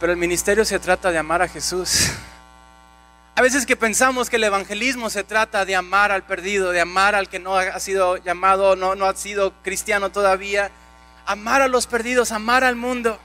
Pero 0.00 0.12
el 0.12 0.18
ministerio 0.18 0.64
se 0.64 0.80
trata 0.80 1.12
de 1.12 1.18
amar 1.18 1.42
a 1.42 1.48
Jesús. 1.48 2.10
A 3.36 3.42
veces 3.42 3.64
que 3.64 3.76
pensamos 3.76 4.28
que 4.28 4.36
el 4.36 4.44
evangelismo 4.44 5.10
se 5.10 5.22
trata 5.22 5.64
de 5.64 5.76
amar 5.76 6.10
al 6.10 6.24
perdido, 6.24 6.72
de 6.72 6.80
amar 6.80 7.14
al 7.14 7.28
que 7.28 7.38
no 7.38 7.56
ha 7.56 7.78
sido 7.78 8.16
llamado, 8.16 8.74
no, 8.74 8.96
no 8.96 9.06
ha 9.06 9.14
sido 9.14 9.52
cristiano 9.62 10.10
todavía 10.10 10.70
amar 11.26 11.62
a 11.62 11.68
los 11.68 11.86
perdidos, 11.86 12.32
amar 12.32 12.64
al 12.64 12.76
mundo. 12.76 13.18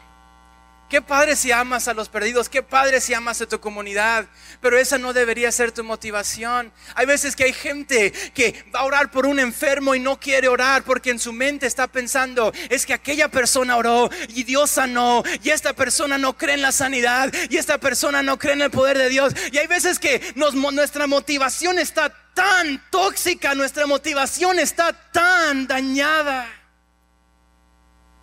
Qué 0.89 1.01
padre 1.01 1.35
si 1.35 1.51
amas 1.51 1.87
a 1.87 1.95
los 1.95 2.09
perdidos, 2.09 2.47
qué 2.47 2.61
padre 2.61 3.01
si 3.01 3.15
amas 3.15 3.41
a 3.41 3.47
tu 3.47 3.59
comunidad, 3.59 4.27
pero 4.61 4.77
esa 4.77 4.99
no 4.99 5.13
debería 5.13 5.51
ser 5.51 5.71
tu 5.71 5.83
motivación. 5.83 6.71
Hay 6.93 7.07
veces 7.07 7.35
que 7.35 7.45
hay 7.45 7.53
gente 7.53 8.11
que 8.35 8.63
va 8.73 8.81
a 8.81 8.83
orar 8.83 9.09
por 9.09 9.25
un 9.25 9.39
enfermo 9.39 9.95
y 9.95 9.99
no 9.99 10.19
quiere 10.19 10.47
orar 10.47 10.83
porque 10.83 11.09
en 11.09 11.17
su 11.17 11.33
mente 11.33 11.65
está 11.65 11.87
pensando, 11.87 12.53
es 12.69 12.85
que 12.85 12.93
aquella 12.93 13.29
persona 13.29 13.77
oró 13.77 14.11
y 14.29 14.43
Dios 14.43 14.69
sanó 14.69 15.23
y 15.41 15.49
esta 15.49 15.73
persona 15.73 16.19
no 16.19 16.37
cree 16.37 16.53
en 16.53 16.61
la 16.61 16.71
sanidad 16.71 17.33
y 17.49 17.57
esta 17.57 17.79
persona 17.79 18.21
no 18.21 18.37
cree 18.37 18.53
en 18.53 18.61
el 18.61 18.69
poder 18.69 18.99
de 18.99 19.09
Dios. 19.09 19.33
Y 19.51 19.57
hay 19.57 19.65
veces 19.65 19.97
que 19.97 20.21
nuestra 20.35 21.07
motivación 21.07 21.79
está 21.79 22.13
tan 22.35 22.79
tóxica, 22.91 23.55
nuestra 23.55 23.87
motivación 23.87 24.59
está 24.59 24.93
tan 25.11 25.65
dañada. 25.65 26.47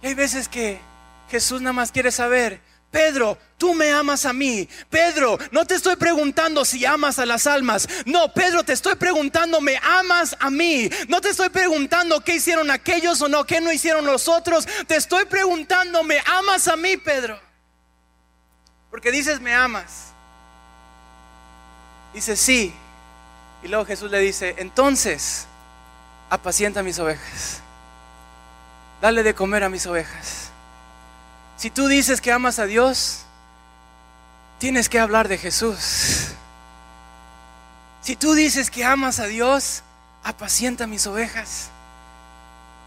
Y 0.02 0.09
hay 0.09 0.14
veces 0.14 0.49
que 0.49 0.80
Jesús 1.30 1.62
nada 1.62 1.73
más 1.73 1.92
quiere 1.92 2.11
saber, 2.11 2.61
Pedro, 2.90 3.38
tú 3.56 3.73
me 3.73 3.90
amas 3.90 4.26
a 4.26 4.32
mí. 4.32 4.68
Pedro, 4.90 5.38
no 5.52 5.64
te 5.64 5.76
estoy 5.76 5.97
preguntando 5.97 6.64
si 6.64 6.85
amas 6.85 7.18
a 7.21 7.25
las 7.25 7.47
almas. 7.47 7.88
No, 8.04 8.35
Pedro, 8.35 8.64
te 8.64 8.75
estoy 8.75 8.97
preguntando, 8.97 9.61
¿me 9.61 9.78
amas 9.78 10.37
a 10.40 10.50
mí? 10.50 10.90
No 11.09 11.21
te 11.21 11.30
estoy 11.30 11.49
preguntando 11.49 12.21
qué 12.21 12.35
hicieron 12.35 12.71
aquellos 12.71 13.23
o 13.23 13.28
no, 13.28 13.44
qué 13.44 13.61
no 13.61 13.73
hicieron 13.73 14.04
los 14.04 14.28
otros. 14.28 14.66
Te 14.87 14.97
estoy 14.97 15.25
preguntando, 15.25 16.02
¿me 16.02 16.18
amas 16.26 16.68
a 16.68 16.76
mí, 16.76 16.97
Pedro? 16.99 17.40
Porque 18.90 19.11
dices, 19.11 19.40
me 19.40 19.54
amas. 19.54 20.12
Dice, 22.12 22.37
sí. 22.37 22.75
Y 23.62 23.68
luego 23.68 23.87
Jesús 23.87 24.11
le 24.11 24.18
dice, 24.18 24.56
entonces, 24.59 25.47
apacienta 26.28 26.82
mis 26.82 26.99
ovejas 26.99 27.62
dale 29.02 29.25
de 29.25 29.35
comer 29.35 29.64
a 29.64 29.68
mis 29.68 29.85
ovejas. 29.87 30.50
Si 31.56 31.71
tú 31.71 31.88
dices 31.88 32.21
que 32.21 32.30
amas 32.30 32.61
a 32.61 32.66
Dios, 32.66 33.25
tienes 34.59 34.88
que 34.88 35.00
hablar 35.00 35.26
de 35.26 35.38
Jesús. 35.38 36.28
Si 38.00 38.14
tú 38.14 38.35
dices 38.35 38.71
que 38.71 38.85
amas 38.85 39.18
a 39.18 39.26
Dios, 39.26 39.82
apacienta 40.23 40.87
mis 40.87 41.06
ovejas. 41.09 41.68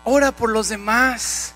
Ora 0.06 0.32
por 0.32 0.50
los 0.50 0.70
demás. 0.70 1.54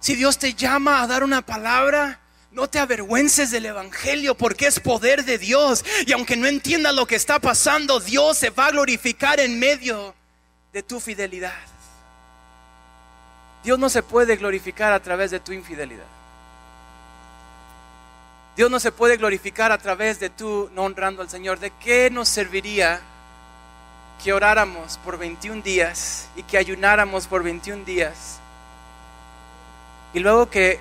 Si 0.00 0.16
Dios 0.16 0.36
te 0.36 0.54
llama 0.54 1.00
a 1.00 1.06
dar 1.06 1.22
una 1.22 1.42
palabra, 1.42 2.18
no 2.50 2.68
te 2.68 2.80
avergüences 2.80 3.52
del 3.52 3.66
Evangelio 3.66 4.36
porque 4.36 4.66
es 4.66 4.80
poder 4.80 5.24
de 5.24 5.38
Dios. 5.38 5.84
Y 6.06 6.12
aunque 6.12 6.36
no 6.36 6.48
entiendas 6.48 6.94
lo 6.94 7.06
que 7.06 7.14
está 7.14 7.38
pasando, 7.38 8.00
Dios 8.00 8.36
se 8.36 8.50
va 8.50 8.66
a 8.66 8.72
glorificar 8.72 9.38
en 9.38 9.60
medio 9.60 10.12
de 10.72 10.82
tu 10.82 10.98
fidelidad. 10.98 11.71
Dios 13.64 13.78
no 13.78 13.88
se 13.88 14.02
puede 14.02 14.36
glorificar 14.36 14.92
a 14.92 15.00
través 15.00 15.30
de 15.30 15.40
tu 15.40 15.52
infidelidad. 15.52 16.04
Dios 18.56 18.70
no 18.70 18.80
se 18.80 18.92
puede 18.92 19.16
glorificar 19.16 19.72
a 19.72 19.78
través 19.78 20.20
de 20.20 20.28
tu 20.28 20.68
no 20.74 20.82
honrando 20.82 21.22
al 21.22 21.30
Señor. 21.30 21.58
¿De 21.58 21.70
qué 21.70 22.10
nos 22.10 22.28
serviría 22.28 23.00
que 24.22 24.32
oráramos 24.32 24.98
por 24.98 25.16
21 25.16 25.62
días 25.62 26.28
y 26.36 26.42
que 26.42 26.58
ayunáramos 26.58 27.26
por 27.26 27.42
21 27.42 27.84
días? 27.84 28.40
Y 30.12 30.18
luego 30.18 30.50
que 30.50 30.78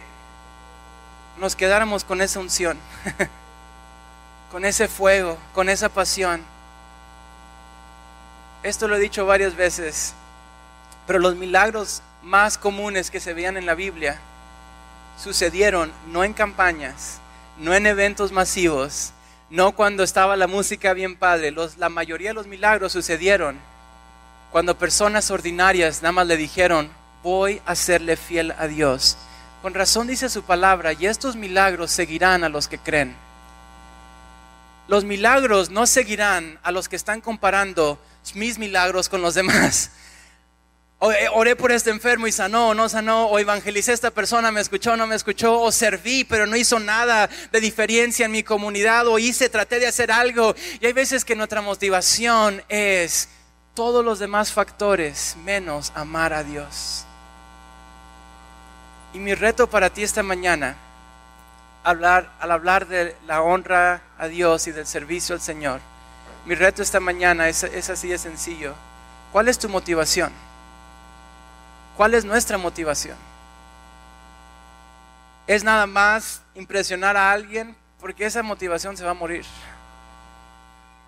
nos 1.38 1.56
quedáramos 1.56 2.04
con 2.04 2.22
esa 2.22 2.40
unción, 2.40 2.78
con 4.52 4.66
ese 4.66 4.90
fuego, 4.90 5.38
con 5.54 5.70
esa 5.70 5.88
pasión. 5.88 6.44
Esto 8.64 8.88
lo 8.88 8.98
he 8.98 9.00
dicho 9.00 9.26
varias 9.26 9.56
veces, 9.56 10.14
pero 11.08 11.20
los 11.20 11.36
milagros 11.36 12.04
más 12.24 12.58
comunes 12.58 13.12
que 13.12 13.20
se 13.20 13.34
veían 13.34 13.58
en 13.58 13.66
la 13.66 13.76
Biblia 13.76 14.20
sucedieron 15.22 15.92
no 16.08 16.24
en 16.24 16.34
campañas, 16.34 17.20
no 17.58 17.74
en 17.74 17.86
eventos 17.86 18.32
masivos, 18.32 19.12
no 19.50 19.74
cuando 19.74 20.04
estaba 20.04 20.36
la 20.36 20.48
música 20.48 20.94
bien 20.94 21.16
padre. 21.16 21.54
la 21.78 21.90
mayoría 21.90 22.30
de 22.30 22.34
los 22.34 22.48
milagros 22.48 22.94
sucedieron 22.94 23.60
cuando 24.52 24.78
personas 24.78 25.32
ordinarias 25.32 26.02
nada 26.02 26.12
más 26.12 26.28
le 26.28 26.38
dijeron, 26.38 26.90
voy 27.24 27.62
a 27.66 27.76
serle 27.76 28.18
fiel 28.18 28.54
a 28.58 28.68
Dios. 28.68 29.18
Con 29.62 29.74
razón 29.74 30.08
dice 30.08 30.28
su 30.30 30.44
palabra, 30.44 30.94
y 30.94 31.06
estos 31.06 31.36
milagros 31.36 31.92
seguirán 31.92 32.44
a 32.44 32.50
los 32.50 32.68
que 32.68 32.80
creen. 32.80 33.16
Los 34.88 35.06
milagros 35.06 35.70
no 35.70 35.86
seguirán 35.86 36.60
a 36.64 36.72
los 36.72 36.90
que 36.90 36.96
están 36.96 37.22
comparando 37.22 38.00
mis 38.34 38.58
milagros 38.58 39.08
con 39.08 39.22
los 39.22 39.36
demás. 39.36 39.92
Eh, 41.02 41.28
oré 41.34 41.56
por 41.56 41.72
este 41.72 41.90
enfermo 41.90 42.28
y 42.28 42.32
sanó, 42.32 42.76
no 42.76 42.88
sanó, 42.88 43.26
o 43.26 43.40
evangelicé 43.40 43.90
a 43.90 43.96
esta 43.96 44.12
persona, 44.12 44.52
me 44.52 44.62
escuchó, 44.62 44.96
no 44.96 45.08
me 45.08 45.16
escuchó, 45.16 45.60
o 45.60 45.72
serví, 45.72 46.24
pero 46.26 46.46
no 46.46 46.56
hizo 46.56 46.80
nada 46.80 47.28
de 47.52 47.60
diferencia 47.60 48.28
en 48.28 48.32
mi 48.32 48.44
comunidad, 48.44 49.08
o 49.08 49.18
hice, 49.18 49.50
traté 49.50 49.80
de 49.80 49.88
hacer 49.88 50.12
algo. 50.12 50.54
Y 50.80 50.86
hay 50.86 50.94
veces 50.94 51.26
que 51.26 51.36
nuestra 51.36 51.64
motivación 51.64 52.62
es 52.70 53.30
todos 53.74 54.06
los 54.06 54.20
demás 54.20 54.54
factores 54.54 55.36
menos 55.44 55.92
amar 55.96 56.34
a 56.34 56.44
Dios. 56.44 57.06
Y 59.16 59.18
mi 59.18 59.34
reto 59.34 59.68
para 59.68 59.90
ti 59.90 60.04
esta 60.04 60.22
mañana, 60.22 60.78
al 61.84 62.52
hablar 62.52 62.88
de 62.88 63.16
la 63.26 63.42
honra 63.42 64.04
a 64.20 64.28
Dios 64.28 64.68
y 64.68 64.72
del 64.72 64.86
servicio 64.86 65.34
al 65.34 65.42
Señor, 65.42 65.82
mi 66.46 66.54
reto 66.54 66.84
esta 66.84 67.00
mañana 67.00 67.50
es, 67.50 67.64
es 67.64 67.90
así 67.90 68.08
de 68.08 68.20
sencillo. 68.20 68.76
¿Cuál 69.32 69.48
es 69.48 69.58
tu 69.58 69.68
motivación? 69.68 70.32
¿Cuál 72.02 72.16
es 72.16 72.26
nuestra 72.26 72.58
motivación? 72.58 73.16
¿Es 75.46 75.64
nada 75.64 75.86
más 75.86 76.42
impresionar 76.56 77.16
a 77.16 77.32
alguien? 77.32 77.76
Porque 78.00 78.26
esa 78.26 78.42
motivación 78.42 78.98
se 78.98 79.04
va 79.04 79.12
a 79.12 79.14
morir. 79.14 79.46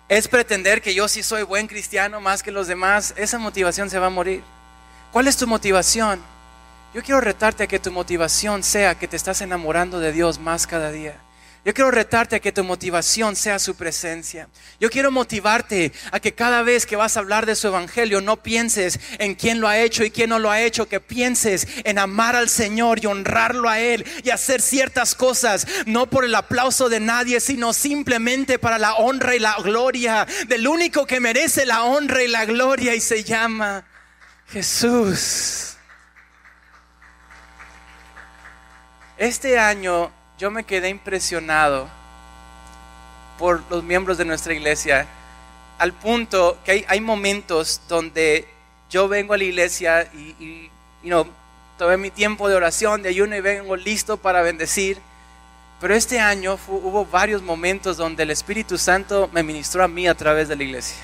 ¿Es 0.08 0.28
pretender 0.28 0.80
que 0.80 0.94
yo 0.94 1.08
sí 1.08 1.24
soy 1.24 1.42
buen 1.42 1.66
cristiano 1.66 2.20
más 2.20 2.44
que 2.44 2.52
los 2.52 2.68
demás? 2.68 3.12
Esa 3.16 3.40
motivación 3.40 3.90
se 3.90 3.98
va 3.98 4.06
a 4.06 4.10
morir. 4.10 4.44
¿Cuál 5.10 5.26
es 5.26 5.36
tu 5.36 5.48
motivación? 5.48 6.22
Yo 6.94 7.02
quiero 7.02 7.20
retarte 7.20 7.64
a 7.64 7.66
que 7.66 7.80
tu 7.80 7.90
motivación 7.90 8.62
sea 8.62 8.94
que 8.94 9.08
te 9.08 9.16
estás 9.16 9.40
enamorando 9.40 9.98
de 9.98 10.12
Dios 10.12 10.38
más 10.38 10.64
cada 10.64 10.92
día. 10.92 11.16
Yo 11.64 11.72
quiero 11.72 11.90
retarte 11.90 12.36
a 12.36 12.40
que 12.40 12.52
tu 12.52 12.62
motivación 12.62 13.34
sea 13.36 13.58
su 13.58 13.74
presencia. 13.74 14.48
Yo 14.78 14.90
quiero 14.90 15.10
motivarte 15.10 15.92
a 16.12 16.20
que 16.20 16.34
cada 16.34 16.60
vez 16.60 16.84
que 16.84 16.94
vas 16.94 17.16
a 17.16 17.20
hablar 17.20 17.46
de 17.46 17.56
su 17.56 17.68
evangelio 17.68 18.20
no 18.20 18.42
pienses 18.42 19.00
en 19.18 19.34
quién 19.34 19.62
lo 19.62 19.68
ha 19.68 19.78
hecho 19.78 20.04
y 20.04 20.10
quién 20.10 20.28
no 20.28 20.38
lo 20.38 20.50
ha 20.50 20.60
hecho, 20.60 20.88
que 20.88 21.00
pienses 21.00 21.66
en 21.84 21.98
amar 21.98 22.36
al 22.36 22.50
Señor 22.50 23.02
y 23.02 23.06
honrarlo 23.06 23.70
a 23.70 23.80
Él 23.80 24.04
y 24.22 24.28
hacer 24.28 24.60
ciertas 24.60 25.14
cosas, 25.14 25.66
no 25.86 26.04
por 26.10 26.26
el 26.26 26.34
aplauso 26.34 26.90
de 26.90 27.00
nadie, 27.00 27.40
sino 27.40 27.72
simplemente 27.72 28.58
para 28.58 28.76
la 28.76 28.96
honra 28.96 29.34
y 29.34 29.38
la 29.38 29.56
gloria 29.56 30.26
del 30.48 30.68
único 30.68 31.06
que 31.06 31.18
merece 31.18 31.64
la 31.64 31.84
honra 31.84 32.22
y 32.22 32.28
la 32.28 32.44
gloria 32.44 32.94
y 32.94 33.00
se 33.00 33.24
llama 33.24 33.86
Jesús. 34.48 35.76
Este 39.16 39.58
año 39.58 40.12
yo 40.38 40.50
me 40.50 40.64
quedé 40.64 40.88
impresionado 40.88 41.88
por 43.38 43.62
los 43.70 43.82
miembros 43.82 44.18
de 44.18 44.24
nuestra 44.24 44.54
iglesia, 44.54 45.06
al 45.78 45.92
punto 45.92 46.58
que 46.64 46.84
hay, 46.88 47.00
momentos 47.00 47.80
donde 47.88 48.46
yo 48.90 49.08
vengo 49.08 49.34
a 49.34 49.36
la 49.36 49.44
iglesia 49.44 50.08
y, 50.14 50.34
y 50.38 50.70
you 51.02 51.26
mi 51.98 52.10
tiempo 52.10 52.48
de 52.48 52.54
oración, 52.54 53.02
de 53.02 53.08
ayuno 53.08 53.36
y 53.36 53.40
vengo 53.40 53.76
listo 53.76 54.16
para 54.16 54.42
bendecir. 54.42 54.98
Pero 55.80 55.94
este 55.94 56.20
año 56.20 56.58
hubo 56.68 57.04
varios 57.04 57.42
momentos 57.42 57.96
donde 57.96 58.22
el 58.22 58.30
Espíritu 58.30 58.78
Santo 58.78 59.28
me 59.32 59.42
ministró 59.42 59.84
a 59.84 59.88
mí 59.88 60.06
a 60.06 60.14
través 60.14 60.48
de 60.48 60.56
la 60.56 60.62
iglesia. 60.62 61.02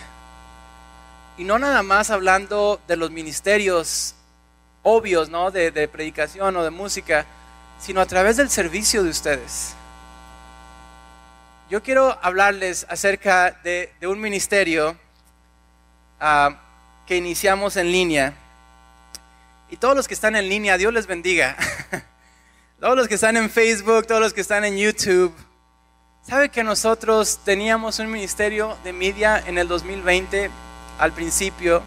Y 1.36 1.44
no 1.44 1.58
nada 1.58 1.82
más 1.82 2.10
hablando 2.10 2.80
de 2.86 2.96
los 2.96 3.10
ministerios 3.10 4.14
obvios, 4.82 5.28
¿no? 5.28 5.50
De, 5.50 5.70
de 5.70 5.88
predicación 5.88 6.56
o 6.56 6.62
de 6.62 6.70
música, 6.70 7.26
sino 7.80 8.00
a 8.00 8.06
través 8.06 8.36
del 8.36 8.50
servicio 8.50 9.02
de 9.02 9.10
ustedes. 9.10 9.74
Yo 11.70 11.82
quiero 11.82 12.18
hablarles 12.22 12.86
acerca 12.88 13.52
de, 13.62 13.92
un 14.02 14.20
ministerio 14.20 14.96
ah, 16.20 16.56
que 17.06 17.16
iniciamos 17.16 17.76
en 17.76 17.90
línea. 17.90 18.34
Y 19.70 19.76
todos 19.76 19.96
los 19.96 20.08
que 20.08 20.14
están 20.14 20.36
en 20.36 20.48
línea, 20.48 20.76
Dios 20.76 20.92
les 20.92 21.06
bendiga. 21.06 21.56
todos 22.80 22.96
los 22.96 23.08
que 23.08 23.14
están 23.14 23.36
en 23.36 23.48
Facebook, 23.48 24.06
todos 24.06 24.20
los 24.20 24.32
que 24.32 24.40
están 24.40 24.64
en 24.64 24.76
YouTube. 24.76 25.32
¿Sabe 26.26 26.50
que 26.50 26.64
nosotros 26.64 27.40
teníamos 27.44 27.98
un 27.98 28.10
ministerio 28.10 28.76
de 28.84 28.92
media 28.92 29.42
en 29.46 29.56
el 29.56 29.68
2020 29.68 30.50
al 30.98 31.12
principio? 31.12 31.82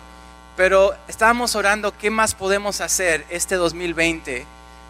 Pero 0.55 0.95
estábamos 1.07 1.55
orando 1.55 1.95
qué 1.97 2.09
más 2.09 2.35
podemos 2.35 2.79
hacer 2.81 3.25
este 3.29 3.55
2020 3.55 4.45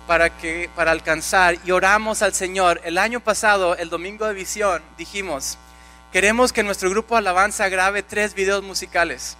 para, 0.08 0.30
que, 0.38 0.70
para 0.76 0.92
alcanzar 0.92 1.58
y 1.66 1.72
oramos 1.72 2.22
al 2.22 2.34
Señor. 2.34 2.82
El 2.84 2.98
año 2.98 3.20
pasado, 3.20 3.76
el 3.76 3.90
domingo 3.90 4.28
de 4.28 4.34
visión, 4.34 4.82
dijimos, 4.98 5.58
queremos 6.12 6.54
que 6.54 6.64
nuestro 6.64 6.90
grupo 6.90 7.16
Alabanza 7.16 7.70
grabe 7.70 8.04
tres 8.04 8.34
videos 8.34 8.64
musicales. 8.64 9.38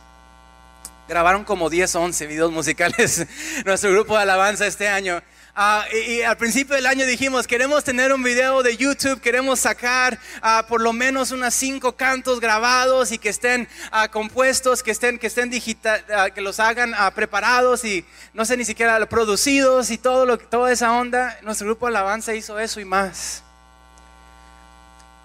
Grabaron 1.08 1.44
como 1.44 1.70
10 1.70 1.96
o 1.96 2.02
11 2.02 2.28
videos 2.28 2.52
musicales 2.52 3.28
nuestro 3.66 3.92
grupo 3.92 4.16
de 4.16 4.24
Alabanza 4.24 4.66
este 4.66 4.88
año. 4.88 5.22
Ah, 5.56 5.86
y, 5.94 6.24
al 6.24 6.36
principio 6.36 6.76
del 6.76 6.88
año 6.88 7.06
dijimos, 7.06 7.46
queremos 7.46 7.84
tener 7.84 8.12
un 8.12 8.24
video 8.24 8.64
de 8.64 8.76
YouTube, 8.76 9.22
queremos 9.22 9.60
sacar 9.60 10.18
uh, 10.42 10.68
por 10.68 10.82
lo 10.82 10.94
menos 10.94 11.30
unos 11.30 11.54
cinco 11.54 11.96
cantos 11.96 12.40
grabados 12.40 13.12
y 13.12 13.20
que 13.20 13.30
estén 13.30 13.70
uh, 13.92 14.10
compuestos, 14.12 14.82
que 14.82 14.90
estén, 14.90 15.20
que 15.20 15.28
estén 15.28 15.52
digital, 15.52 16.34
que 16.34 16.42
los 16.42 16.60
hagan 16.60 16.96
preparados 17.14 17.86
y 17.86 18.04
no 18.34 18.46
sé 18.46 18.58
ni 18.58 18.66
siquiera 18.66 19.06
producidos 19.08 19.92
y 19.92 20.00
todo 20.00 20.26
lo, 20.26 20.40
toda 20.40 20.72
esa 20.72 20.92
onda. 20.92 21.38
Nuestro 21.44 21.68
grupo 21.68 21.86
Alabanza 21.86 22.34
hizo 22.34 22.58
eso 22.60 22.80
y 22.80 22.86
más. 22.86 23.44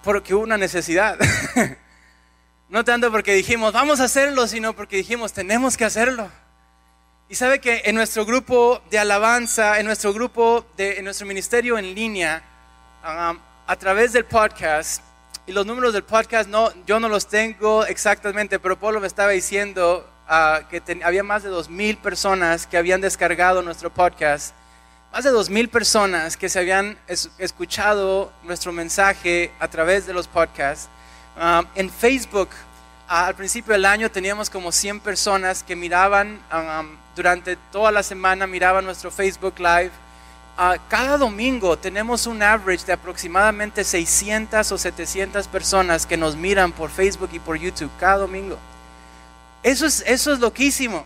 Porque 0.03 0.35
hubo 0.35 0.43
una 0.43 0.57
necesidad. 0.57 1.17
no 2.69 2.83
tanto 2.83 3.11
porque 3.11 3.33
dijimos, 3.33 3.73
vamos 3.73 3.99
a 3.99 4.03
hacerlo, 4.03 4.45
sino 4.45 4.75
porque 4.75 4.97
dijimos, 4.97 5.33
tenemos 5.33 5.75
que 5.75 5.85
hacerlo. 5.85 6.29
Y 7.31 7.35
sabe 7.35 7.59
que 7.59 7.83
en 7.85 7.93
nuestro 7.93 8.25
grupo 8.25 8.81
de 8.89 8.97
alabanza, 8.97 9.79
en 9.79 9.85
nuestro 9.85 10.11
grupo, 10.13 10.65
de, 10.75 10.97
en 10.97 11.05
nuestro 11.05 11.27
ministerio 11.27 11.77
en 11.77 11.93
línea, 11.93 12.41
um, 13.03 13.37
a 13.67 13.75
través 13.75 14.13
del 14.13 14.25
podcast, 14.25 15.03
y 15.45 15.51
los 15.51 15.63
números 15.63 15.93
del 15.93 16.03
podcast 16.03 16.49
no, 16.49 16.71
yo 16.87 16.99
no 16.99 17.07
los 17.07 17.27
tengo 17.27 17.85
exactamente, 17.85 18.57
pero 18.57 18.79
Pablo 18.79 18.99
me 18.99 19.05
estaba 19.05 19.29
diciendo 19.29 20.09
uh, 20.27 20.67
que 20.69 20.81
había 21.03 21.21
más 21.21 21.43
de 21.43 21.49
dos 21.49 21.69
mil 21.69 21.97
personas 21.97 22.65
que 22.65 22.77
habían 22.77 22.99
descargado 22.99 23.61
nuestro 23.61 23.93
podcast, 23.93 24.55
más 25.13 25.23
de 25.23 25.29
dos 25.29 25.51
mil 25.51 25.69
personas 25.69 26.35
que 26.35 26.49
se 26.49 26.57
habían 26.57 26.97
escuchado 27.37 28.33
nuestro 28.41 28.71
mensaje 28.71 29.51
a 29.59 29.67
través 29.67 30.07
de 30.07 30.13
los 30.13 30.27
podcasts. 30.27 30.89
Um, 31.39 31.67
en 31.75 31.91
Facebook, 31.91 32.49
al 33.09 33.33
principio 33.33 33.73
del 33.73 33.85
año 33.85 34.11
teníamos 34.11 34.51
como 34.51 34.71
100 34.71 34.99
personas 34.99 35.63
que 35.63 35.75
miraban 35.75 36.39
um, 36.53 36.95
durante 37.15 37.55
toda 37.71 37.91
la 37.91 38.03
semana 38.03 38.45
miraba 38.45 38.83
nuestro 38.83 39.09
Facebook 39.09 39.55
Live. 39.57 39.89
Ah, 40.55 40.77
cada 40.89 41.17
domingo 41.17 41.75
tenemos 41.75 42.27
un 42.27 42.43
average 42.43 42.85
de 42.85 42.93
aproximadamente 42.93 43.83
600 43.83 44.71
o 44.71 44.77
700 44.77 45.47
personas 45.47 46.05
que 46.05 46.17
nos 46.17 46.35
miran 46.35 46.71
por 46.71 46.91
Facebook 46.91 47.31
y 47.33 47.39
por 47.39 47.57
YouTube 47.57 47.89
cada 47.99 48.17
domingo. 48.17 48.59
Eso 49.63 49.87
es, 49.87 50.03
eso 50.05 50.31
es 50.31 50.39
loquísimo, 50.39 51.03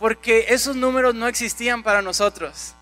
porque 0.00 0.46
esos 0.48 0.74
números 0.74 1.14
no 1.14 1.28
existían 1.28 1.84
para 1.84 2.02
nosotros. 2.02 2.74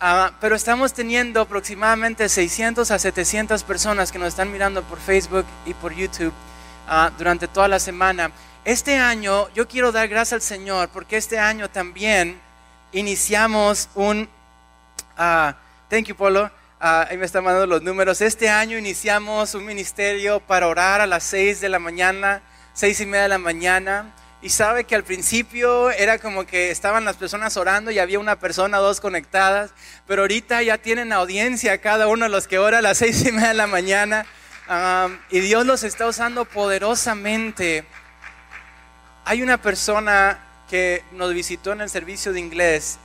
Ah, 0.00 0.32
pero 0.40 0.56
estamos 0.56 0.92
teniendo 0.92 1.40
aproximadamente 1.40 2.28
600 2.28 2.90
a 2.90 2.98
700 2.98 3.62
personas 3.62 4.10
que 4.10 4.18
nos 4.18 4.28
están 4.28 4.50
mirando 4.50 4.82
por 4.82 4.98
Facebook 4.98 5.46
y 5.66 5.74
por 5.74 5.94
YouTube 5.94 6.32
ah, 6.88 7.10
durante 7.16 7.48
toda 7.48 7.68
la 7.68 7.78
semana. 7.78 8.30
Este 8.64 8.96
año 8.96 9.48
yo 9.54 9.66
quiero 9.66 9.90
dar 9.90 10.08
gracias 10.08 10.34
al 10.34 10.42
Señor 10.42 10.88
porque 10.90 11.16
este 11.16 11.38
año 11.38 11.68
también 11.68 12.40
iniciamos 12.92 13.88
un... 13.94 14.28
Uh, 15.18 15.52
thank 15.88 16.06
you, 16.06 16.14
Polo. 16.14 16.44
Uh, 16.44 16.50
ahí 17.08 17.16
me 17.16 17.26
están 17.26 17.44
mandando 17.44 17.66
los 17.66 17.82
números. 17.82 18.20
Este 18.20 18.48
año 18.48 18.78
iniciamos 18.78 19.54
un 19.54 19.64
ministerio 19.64 20.40
para 20.40 20.68
orar 20.68 21.00
a 21.00 21.06
las 21.06 21.24
seis 21.24 21.60
de 21.60 21.68
la 21.68 21.78
mañana, 21.78 22.42
seis 22.72 23.00
y 23.00 23.06
media 23.06 23.22
de 23.22 23.28
la 23.30 23.38
mañana. 23.38 24.14
Y 24.42 24.50
sabe 24.50 24.84
que 24.84 24.96
al 24.96 25.04
principio 25.04 25.90
era 25.90 26.18
como 26.18 26.46
que 26.46 26.72
estaban 26.72 27.04
las 27.04 27.16
personas 27.16 27.56
orando 27.56 27.92
y 27.92 28.00
había 28.00 28.18
una 28.18 28.40
persona 28.40 28.80
o 28.80 28.82
dos 28.82 29.00
conectadas, 29.00 29.70
pero 30.06 30.22
ahorita 30.22 30.62
ya 30.62 30.78
tienen 30.78 31.12
audiencia 31.12 31.78
cada 31.78 32.08
uno 32.08 32.24
de 32.24 32.30
los 32.30 32.48
que 32.48 32.58
ora 32.58 32.78
a 32.78 32.82
las 32.82 32.98
seis 32.98 33.24
y 33.24 33.30
media 33.30 33.48
de 33.48 33.54
la 33.54 33.68
mañana. 33.68 34.26
Um, 34.72 35.18
y 35.28 35.40
Dios 35.40 35.66
los 35.66 35.82
está 35.82 36.06
usando 36.06 36.46
poderosamente 36.46 37.84
hay 39.26 39.42
una 39.42 39.58
persona 39.58 40.38
que 40.70 41.04
nos 41.12 41.34
visitó 41.34 41.72
en 41.72 41.82
el 41.82 41.90
servicio 41.90 42.32
de 42.32 42.40
inglés 42.40 42.98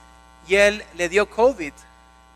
y 0.47 0.55
él 0.55 0.83
le 0.95 1.09
dio 1.09 1.29
COVID. 1.29 1.73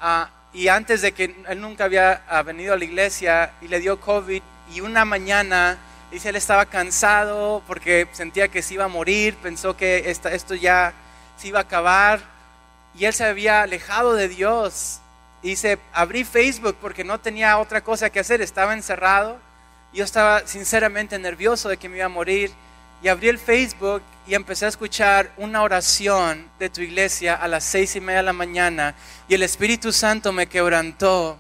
Ah, 0.02 0.30
y 0.54 0.67
antes 0.67 1.02
de 1.02 1.13
que 1.13 1.34
él 1.48 1.62
nunca 1.62 1.86
había 1.86 2.24
ah, 2.28 2.44
venido 2.44 2.74
a 2.74 2.78
la 2.78 2.84
iglesia 2.84 3.54
y 3.62 3.70
le 3.70 3.80
dio 3.80 4.02
COVID 4.02 4.41
y 4.74 4.82
una 4.82 5.06
mañana 5.06 5.78
dice 6.12 6.30
él 6.30 6.36
estaba 6.36 6.65
cansado 6.65 7.63
porque 7.67 8.10
sentía 8.12 8.50
que 8.50 8.62
se 8.62 8.74
iba 8.74 8.84
a 8.84 8.89
morir, 8.89 9.38
pensó 9.38 9.78
que 9.78 10.12
esto 10.12 10.56
ya 10.56 10.91
se 11.38 11.48
iba 11.48 11.60
a 11.60 11.63
acabar 11.63 12.20
y 13.00 13.06
él 13.06 13.13
se 13.13 13.24
había 13.24 13.62
alejado 13.62 14.13
de 14.13 14.28
Dios. 14.28 15.00
Dice, 15.49 15.80
abrí 15.93 16.23
Facebook 16.23 16.77
porque 16.80 17.04
no 17.04 17.19
tenía 17.19 17.58
otra 17.58 17.84
cosa 17.84 18.10
que 18.10 18.19
hacer, 18.19 18.41
estaba 18.41 18.73
encerrado. 18.73 19.39
Yo 19.93 20.04
estaba 20.04 20.47
sinceramente 20.47 21.19
nervioso 21.19 21.67
de 21.67 21.77
que 21.77 21.89
me 21.89 21.97
iba 21.97 22.06
a 22.06 22.10
morir 22.10 22.51
y 23.04 23.08
abrí 23.08 23.27
el 23.27 23.39
Facebook 23.39 24.04
y 24.27 24.36
empecé 24.36 24.65
a 24.65 24.69
escuchar 24.69 25.32
una 25.38 25.63
oración 25.63 26.49
de 26.60 26.69
tu 26.69 26.82
iglesia 26.82 27.36
a 27.36 27.47
las 27.47 27.63
seis 27.63 27.95
y 27.95 27.99
media 27.99 28.19
de 28.19 28.25
la 28.25 28.34
mañana 28.34 28.95
y 29.27 29.34
el 29.34 29.43
Espíritu 29.43 29.91
Santo 29.91 30.32
me 30.32 30.47
quebrantó. 30.47 31.38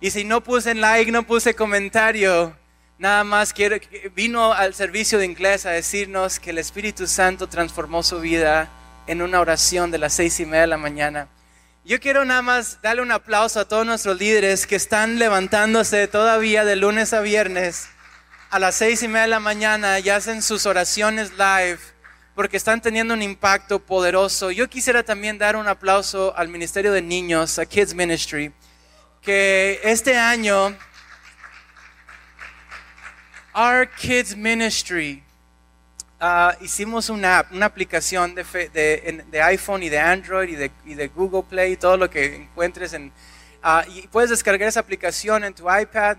Y 0.00 0.10
si 0.10 0.24
no 0.24 0.42
puse 0.42 0.74
like, 0.74 1.12
no 1.12 1.22
puse 1.22 1.54
comentario, 1.54 2.56
nada 2.98 3.22
más 3.24 3.52
quiero, 3.52 3.76
vino 4.14 4.52
al 4.52 4.74
servicio 4.74 5.18
de 5.18 5.26
inglés 5.26 5.66
a 5.66 5.70
decirnos 5.70 6.40
que 6.40 6.50
el 6.50 6.58
Espíritu 6.58 7.06
Santo 7.06 7.48
transformó 7.48 8.02
su 8.02 8.20
vida 8.20 8.68
en 9.06 9.22
una 9.22 9.40
oración 9.40 9.90
de 9.90 9.98
las 9.98 10.14
seis 10.14 10.40
y 10.40 10.46
media 10.46 10.62
de 10.62 10.66
la 10.68 10.78
mañana. 10.78 11.28
Yo 11.86 12.00
quiero 12.00 12.24
nada 12.24 12.40
más 12.40 12.80
darle 12.80 13.02
un 13.02 13.12
aplauso 13.12 13.60
a 13.60 13.68
todos 13.68 13.84
nuestros 13.84 14.18
líderes 14.18 14.66
que 14.66 14.74
están 14.74 15.18
levantándose 15.18 16.08
todavía 16.08 16.64
de 16.64 16.76
lunes 16.76 17.12
a 17.12 17.20
viernes 17.20 17.88
a 18.48 18.58
las 18.58 18.76
seis 18.76 19.02
y 19.02 19.08
media 19.08 19.22
de 19.22 19.28
la 19.28 19.40
mañana 19.40 19.98
y 19.98 20.08
hacen 20.08 20.40
sus 20.40 20.64
oraciones 20.64 21.32
live 21.32 21.78
porque 22.34 22.56
están 22.56 22.80
teniendo 22.80 23.12
un 23.12 23.20
impacto 23.20 23.80
poderoso. 23.80 24.50
Yo 24.50 24.70
quisiera 24.70 25.02
también 25.02 25.36
dar 25.36 25.56
un 25.56 25.68
aplauso 25.68 26.34
al 26.38 26.48
Ministerio 26.48 26.90
de 26.90 27.02
Niños, 27.02 27.58
a 27.58 27.66
Kids 27.66 27.92
Ministry, 27.92 28.50
que 29.20 29.78
este 29.84 30.16
año, 30.16 30.74
Our 33.54 33.90
Kids 33.90 34.34
Ministry, 34.36 35.23
ah, 36.24 36.56
hicimos 36.60 37.10
una 37.10 37.46
una 37.50 37.66
aplicación 37.66 38.34
de, 38.34 38.44
de, 39.30 39.42
iPhone 39.42 39.82
y 39.82 39.88
de 39.90 39.98
Android 39.98 40.48
y 40.48 40.56
de, 40.56 40.70
y 40.86 40.94
de, 40.94 41.08
Google 41.08 41.44
Play, 41.48 41.72
y 41.72 41.76
todo 41.76 41.96
lo 41.96 42.08
que 42.08 42.36
encuentres 42.36 42.94
en... 42.94 43.12
Ah, 43.62 43.84
y 43.88 44.06
puedes 44.08 44.30
descargar 44.30 44.68
esa 44.68 44.80
aplicación 44.80 45.44
en 45.44 45.54
tu 45.54 45.64
iPad 45.70 46.16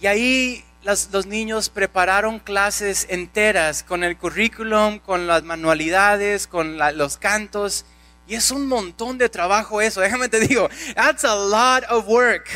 y 0.00 0.06
ahí 0.06 0.64
los 0.84 1.26
niños 1.26 1.68
prepararon 1.68 2.38
clases 2.38 3.06
enteras 3.10 3.82
con 3.82 4.04
el 4.04 4.16
currículum, 4.16 4.98
con 4.98 5.26
las 5.26 5.42
manualidades, 5.42 6.46
con 6.46 6.78
los 6.96 7.16
cantos. 7.16 7.84
Y 8.28 8.34
es 8.34 8.50
un 8.50 8.66
montón 8.66 9.18
de 9.18 9.28
trabajo 9.28 9.80
eso. 9.80 10.00
Déjame 10.00 10.28
te 10.28 10.40
digo, 10.40 10.68
that's 10.94 11.24
a 11.24 11.34
lot 11.34 11.84
of 11.90 12.06
work. 12.06 12.48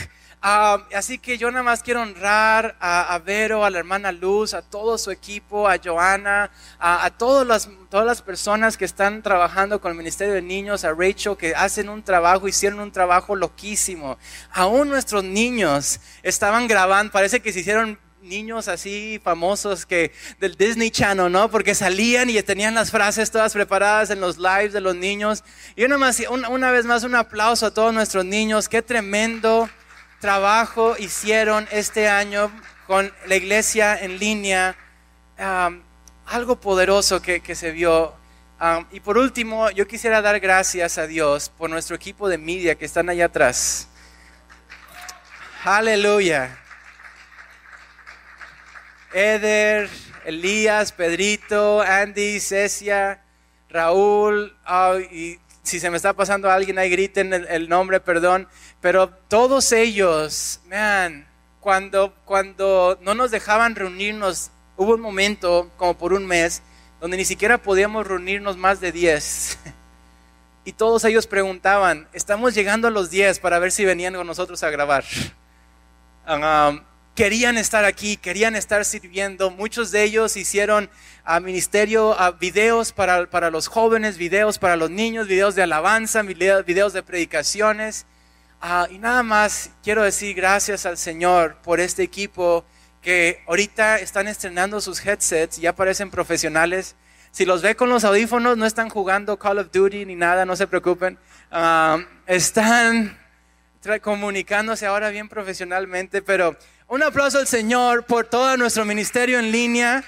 Ah, 0.42 0.86
así 0.94 1.18
que 1.18 1.36
yo 1.36 1.50
nada 1.50 1.62
más 1.62 1.82
quiero 1.82 2.00
honrar 2.00 2.74
a, 2.80 3.20
Vero, 3.22 3.62
a 3.62 3.68
la 3.68 3.78
hermana 3.78 4.10
Luz, 4.10 4.54
a 4.54 4.62
todo 4.62 4.96
su 4.96 5.10
equipo, 5.10 5.68
a 5.68 5.76
Joana, 5.76 6.50
a, 6.78 7.10
todas, 7.10 7.46
las, 7.46 7.68
todas 7.90 8.06
las 8.06 8.22
personas 8.22 8.78
que 8.78 8.86
están 8.86 9.22
trabajando 9.22 9.82
con 9.82 9.90
el 9.92 9.98
Ministerio 9.98 10.32
de 10.32 10.40
Niños, 10.40 10.84
a 10.84 10.94
Rachel, 10.94 11.36
que 11.36 11.54
hacen 11.54 11.90
un 11.90 12.02
trabajo, 12.02 12.48
hicieron 12.48 12.80
un 12.80 12.90
trabajo 12.90 13.36
loquísimo. 13.36 14.16
Aún 14.50 14.88
nuestros 14.88 15.24
niños 15.24 16.00
estaban 16.22 16.66
grabando, 16.66 17.12
parece 17.12 17.40
que 17.40 17.52
se 17.52 17.60
hicieron 17.60 17.98
niños 18.22 18.68
así 18.68 19.20
famosos 19.22 19.84
que 19.84 20.12
del 20.38 20.56
Disney 20.56 20.90
Channel, 20.90 21.30
¿no? 21.30 21.50
Porque 21.50 21.74
salían 21.74 22.30
y 22.30 22.42
tenían 22.42 22.74
las 22.74 22.90
frases 22.90 23.30
todas 23.30 23.52
preparadas 23.52 24.08
en 24.08 24.20
los 24.20 24.38
lives 24.38 24.72
de 24.72 24.80
los 24.80 24.96
niños. 24.96 25.44
Y 25.76 25.84
una, 25.84 25.98
más, 25.98 26.18
una, 26.30 26.70
vez 26.70 26.86
más 26.86 27.04
un 27.04 27.14
aplauso 27.14 27.66
a 27.66 27.74
todos 27.74 27.92
nuestros 27.92 28.24
niños. 28.24 28.68
Qué 28.70 28.80
tremendo 28.80 29.68
trabajo 30.20 30.96
hicieron 30.98 31.66
este 31.72 32.08
año 32.08 32.52
con 32.86 33.12
la 33.26 33.36
iglesia 33.36 33.98
en 33.98 34.18
línea. 34.18 34.76
algo 36.26 36.60
poderoso 36.60 37.20
que, 37.20 37.40
que 37.40 37.54
se 37.54 37.72
vio. 37.72 38.14
y 38.92 39.00
por 39.00 39.18
último, 39.18 39.70
yo 39.70 39.88
quisiera 39.88 40.22
dar 40.22 40.38
gracias 40.38 40.98
a 40.98 41.06
Dios 41.06 41.50
por 41.56 41.70
nuestro 41.70 41.96
equipo 41.96 42.28
de 42.28 42.38
media 42.38 42.74
que 42.74 42.84
están 42.84 43.08
allá 43.08 43.26
atrás. 43.26 43.88
Aleluya. 45.64 46.56
Eder, 49.12 49.90
Elías, 50.24 50.92
Pedrito, 50.92 51.82
Andy, 51.82 52.38
Cecia, 52.38 53.22
Raúl, 53.68 54.56
y 55.10 55.38
si 55.62 55.78
se 55.78 55.90
me 55.90 55.96
está 55.96 56.12
pasando 56.12 56.50
alguien 56.50 56.78
ahí, 56.78 56.90
griten 56.90 57.32
el, 57.32 57.68
nombre, 57.68 58.00
perdón, 58.00 58.48
pero 58.80 59.08
todos 59.08 59.72
ellos, 59.72 60.60
man, 60.68 61.26
cuando, 61.60 62.14
cuando 62.24 62.98
no 63.02 63.14
nos 63.14 63.30
dejaban 63.30 63.74
reunirnos, 63.74 64.50
hubo 64.76 64.94
un 64.94 65.00
momento, 65.00 65.70
como 65.76 65.96
por 65.96 66.12
un 66.12 66.26
mes, 66.26 66.62
donde 67.00 67.16
ni 67.16 67.24
siquiera 67.24 67.58
podíamos 67.58 68.06
reunirnos 68.06 68.56
más 68.56 68.80
de 68.80 68.92
10. 68.92 69.58
Y 70.62 70.72
todos 70.72 71.04
ellos 71.04 71.26
preguntaban, 71.26 72.06
estamos 72.12 72.54
llegando 72.54 72.86
a 72.86 72.90
los 72.90 73.08
10 73.10 73.38
para 73.40 73.58
ver 73.58 73.72
si 73.72 73.86
venían 73.86 74.14
con 74.14 74.26
nosotros 74.26 74.62
a 74.62 74.70
grabar. 74.70 75.04
Um, 76.28 76.84
querían 77.16 77.58
estar 77.58 77.84
aquí, 77.84 78.16
querían 78.16 78.54
estar 78.54 78.84
sirviendo. 78.84 79.50
Muchos 79.50 79.90
de 79.90 80.04
ellos 80.04 80.36
hicieron 80.36 80.88
a 81.24 81.36
ah, 81.36 81.40
ministerio, 81.40 82.14
ah, 82.16 82.30
videos 82.30 82.92
para, 82.92 83.28
para, 83.28 83.50
los 83.50 83.66
jóvenes, 83.66 84.16
videos 84.16 84.58
para 84.58 84.76
los 84.76 84.90
niños, 84.90 85.26
videos 85.26 85.56
de 85.56 85.64
alabanza, 85.64 86.22
videos 86.22 86.92
de 86.92 87.02
predicaciones. 87.02 88.06
Ah, 88.62 88.86
y 88.90 88.98
nada 88.98 89.22
más 89.22 89.70
quiero 89.82 90.02
decir 90.02 90.36
gracias 90.36 90.84
al 90.84 90.98
Señor 90.98 91.56
por 91.62 91.80
este 91.80 92.02
equipo 92.02 92.62
que 93.00 93.42
ahorita 93.46 93.98
están 94.00 94.28
estrenando 94.28 94.82
sus 94.82 95.04
headsets, 95.04 95.56
ya 95.56 95.74
parecen 95.74 96.10
profesionales. 96.10 96.94
Si 97.30 97.46
los 97.46 97.62
ve 97.62 97.74
con 97.74 97.88
los 97.88 98.04
audífonos, 98.04 98.58
no 98.58 98.66
están 98.66 98.90
jugando 98.90 99.38
Call 99.38 99.60
of 99.60 99.70
Duty 99.72 100.04
ni 100.04 100.14
nada, 100.14 100.44
no 100.44 100.56
se 100.56 100.66
preocupen. 100.66 101.18
están 102.26 103.18
comunicándose 104.02 104.84
ahora 104.84 105.08
bien 105.08 105.30
profesionalmente, 105.30 106.20
pero 106.20 106.54
un 106.86 107.02
aplauso 107.02 107.38
al 107.38 107.46
Señor 107.46 108.04
por 108.04 108.26
todo 108.26 108.58
nuestro 108.58 108.84
ministerio 108.84 109.38
en 109.38 109.52
línea. 109.52 110.04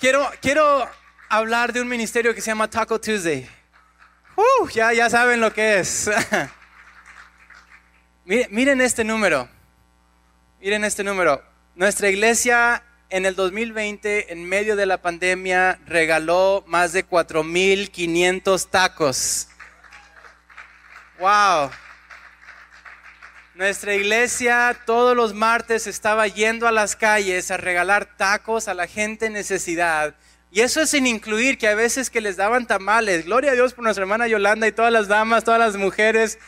Quiero, 0.00 0.30
quiero 0.40 0.88
hablar 1.28 1.74
de 1.74 1.82
un 1.82 1.88
ministerio 1.88 2.34
que 2.34 2.40
se 2.40 2.46
llama 2.46 2.70
Taco 2.70 2.98
Tuesday. 2.98 3.55
Uh, 4.36 4.68
ya, 4.68 4.92
ya 4.92 5.08
saben 5.08 5.40
lo 5.40 5.52
que 5.52 5.78
es. 5.78 6.10
miren, 8.24 8.48
miren 8.50 8.80
este 8.80 9.02
número. 9.02 9.48
Miren 10.60 10.84
este 10.84 11.02
número. 11.02 11.42
Nuestra 11.74 12.08
iglesia 12.08 12.82
en 13.08 13.24
el 13.24 13.34
2020, 13.34 14.32
en 14.32 14.48
medio 14.48 14.76
de 14.76 14.86
la 14.86 15.00
pandemia, 15.00 15.78
regaló 15.86 16.64
más 16.66 16.92
de 16.92 17.08
4.500 17.08 18.68
tacos. 18.68 19.48
¡Wow! 21.18 21.70
Nuestra 23.54 23.94
iglesia 23.94 24.76
todos 24.84 25.16
los 25.16 25.32
martes 25.32 25.86
estaba 25.86 26.26
yendo 26.28 26.68
a 26.68 26.72
las 26.72 26.94
calles 26.94 27.50
a 27.50 27.56
regalar 27.56 28.16
tacos 28.16 28.68
a 28.68 28.74
la 28.74 28.86
gente 28.86 29.26
en 29.26 29.32
necesidad. 29.32 30.14
Y 30.56 30.62
eso 30.62 30.80
es 30.80 30.88
sin 30.88 31.06
incluir 31.06 31.58
que 31.58 31.68
a 31.68 31.74
veces 31.74 32.08
que 32.08 32.22
les 32.22 32.38
daban 32.38 32.66
tamales. 32.66 33.26
Gloria 33.26 33.50
a 33.50 33.54
Dios 33.54 33.74
por 33.74 33.84
nuestra 33.84 34.04
hermana 34.04 34.26
Yolanda 34.26 34.66
y 34.66 34.72
todas 34.72 34.90
las 34.90 35.06
damas, 35.06 35.44
todas 35.44 35.60
las 35.60 35.76
mujeres 35.76 36.38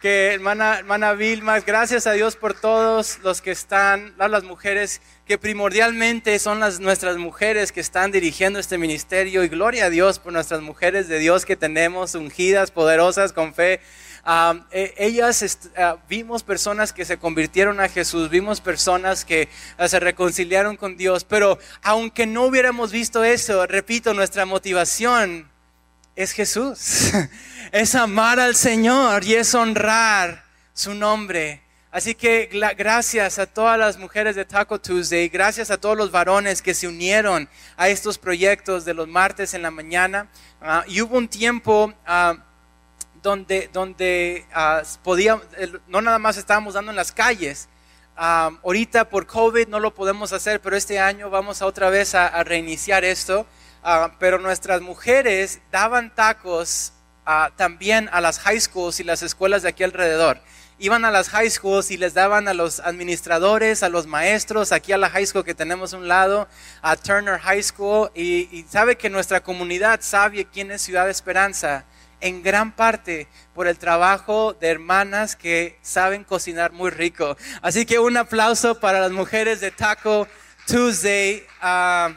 que 0.00 0.32
hermana, 0.34 0.80
hermana 0.80 1.12
Vilma, 1.12 1.60
gracias 1.60 2.08
a 2.08 2.12
Dios 2.12 2.34
por 2.34 2.54
todos 2.54 3.20
los 3.22 3.40
que 3.40 3.52
están, 3.52 4.14
las 4.18 4.42
mujeres 4.42 5.00
que 5.26 5.38
primordialmente 5.38 6.40
son 6.40 6.58
las 6.58 6.80
nuestras 6.80 7.18
mujeres 7.18 7.70
que 7.70 7.78
están 7.78 8.10
dirigiendo 8.10 8.58
este 8.58 8.78
ministerio 8.78 9.44
y 9.44 9.48
gloria 9.48 9.84
a 9.84 9.90
Dios 9.90 10.18
por 10.18 10.32
nuestras 10.32 10.60
mujeres 10.60 11.06
de 11.06 11.20
Dios 11.20 11.46
que 11.46 11.54
tenemos 11.54 12.16
ungidas, 12.16 12.72
poderosas 12.72 13.32
con 13.32 13.54
fe 13.54 13.78
e, 14.70 14.94
ellas 14.98 15.70
ah, 15.76 15.96
vimos 16.08 16.42
personas 16.42 16.92
que 16.92 17.04
se 17.04 17.18
convirtieron 17.18 17.80
a 17.80 17.88
Jesús, 17.88 18.30
vimos 18.30 18.60
personas 18.60 19.24
que 19.24 19.48
ah, 19.78 19.88
se 19.88 19.98
reconciliaron 19.98 20.76
con 20.76 20.96
Dios, 20.96 21.24
pero 21.24 21.58
aunque 21.82 22.26
no 22.26 22.44
hubiéramos 22.44 22.92
visto 22.92 23.24
eso, 23.24 23.66
repito, 23.66 24.14
nuestra 24.14 24.46
motivación 24.46 25.50
es 26.14 26.32
Jesús, 26.32 27.10
es 27.72 27.94
amar 27.94 28.38
al 28.38 28.54
Señor 28.54 29.24
y 29.24 29.34
es 29.34 29.54
honrar 29.54 30.44
su 30.72 30.94
nombre. 30.94 31.62
Así 31.90 32.14
que 32.14 32.48
gracias 32.78 33.38
a 33.38 33.44
todas 33.44 33.78
las 33.78 33.98
mujeres 33.98 34.34
de 34.34 34.46
Taco 34.46 34.80
Tuesday, 34.80 35.28
gracias 35.28 35.70
a 35.70 35.76
todos 35.76 35.94
los 35.94 36.10
varones 36.10 36.62
que 36.62 36.72
se 36.72 36.88
unieron 36.88 37.50
a 37.76 37.90
estos 37.90 38.16
proyectos 38.16 38.86
de 38.86 38.94
los 38.94 39.08
martes 39.08 39.52
en 39.52 39.60
la 39.60 39.70
mañana. 39.70 40.30
Ah, 40.62 40.84
y 40.86 41.02
hubo 41.02 41.18
un 41.18 41.28
tiempo 41.28 41.92
donde, 43.22 43.70
donde 43.72 44.44
uh, 44.54 45.38
no 45.86 46.00
nada 46.00 46.18
más 46.18 46.36
estábamos 46.36 46.74
dando 46.74 46.90
en 46.90 46.96
las 46.96 47.12
calles. 47.12 47.68
Ah, 48.16 48.50
ahorita 48.62 49.08
por 49.08 49.26
COVID 49.26 49.68
no 49.68 49.80
lo 49.80 49.94
podemos 49.94 50.32
hacer, 50.32 50.60
pero 50.60 50.76
este 50.76 50.98
año 50.98 51.30
vamos 51.30 51.62
a 51.62 51.66
otra 51.66 51.88
vez 51.88 52.14
a, 52.14 52.42
reiniciar 52.44 53.04
esto. 53.04 53.46
Ah, 53.82 54.12
pero 54.18 54.38
nuestras 54.38 54.80
mujeres 54.80 55.60
daban 55.70 56.14
tacos 56.14 56.92
también 57.56 58.10
a 58.12 58.20
las 58.20 58.40
high 58.40 58.60
schools 58.60 58.98
y 58.98 59.04
las 59.04 59.22
escuelas 59.22 59.62
de 59.62 59.68
aquí 59.68 59.84
alrededor. 59.84 60.40
Iban 60.78 61.04
a 61.04 61.12
las 61.12 61.28
high 61.28 61.48
schools 61.48 61.92
y 61.92 61.96
les 61.96 62.14
daban 62.14 62.48
a 62.48 62.54
los 62.54 62.80
administradores, 62.80 63.84
a 63.84 63.88
los 63.88 64.08
maestros, 64.08 64.72
aquí 64.72 64.90
a 64.90 64.98
la 64.98 65.08
high 65.08 65.26
school 65.26 65.44
que 65.44 65.54
tenemos 65.54 65.92
un 65.92 66.08
lado, 66.08 66.48
a 66.82 66.96
Turner 66.96 67.38
High 67.38 67.62
School, 67.62 68.10
y, 68.16 68.48
y 68.50 68.66
sabe 68.68 68.96
que 68.96 69.08
nuestra 69.08 69.40
comunidad 69.44 70.00
sabe 70.02 70.44
quién 70.46 70.72
es 70.72 70.82
Ciudad 70.82 71.08
Esperanza 71.08 71.84
en 72.22 72.42
gran 72.42 72.72
parte 72.72 73.26
por 73.54 73.66
el 73.66 73.76
trabajo 73.76 74.54
de 74.54 74.68
hermanas 74.68 75.36
que 75.36 75.78
saben 75.82 76.24
cocinar 76.24 76.72
muy 76.72 76.90
rico. 76.90 77.36
Así 77.60 77.84
que 77.84 77.98
un 77.98 78.16
aplauso 78.16 78.80
para 78.80 79.00
las 79.00 79.10
mujeres 79.10 79.60
de 79.60 79.72
Taco 79.72 80.26
Tuesday. 80.66 81.44
Ah, 81.60 82.14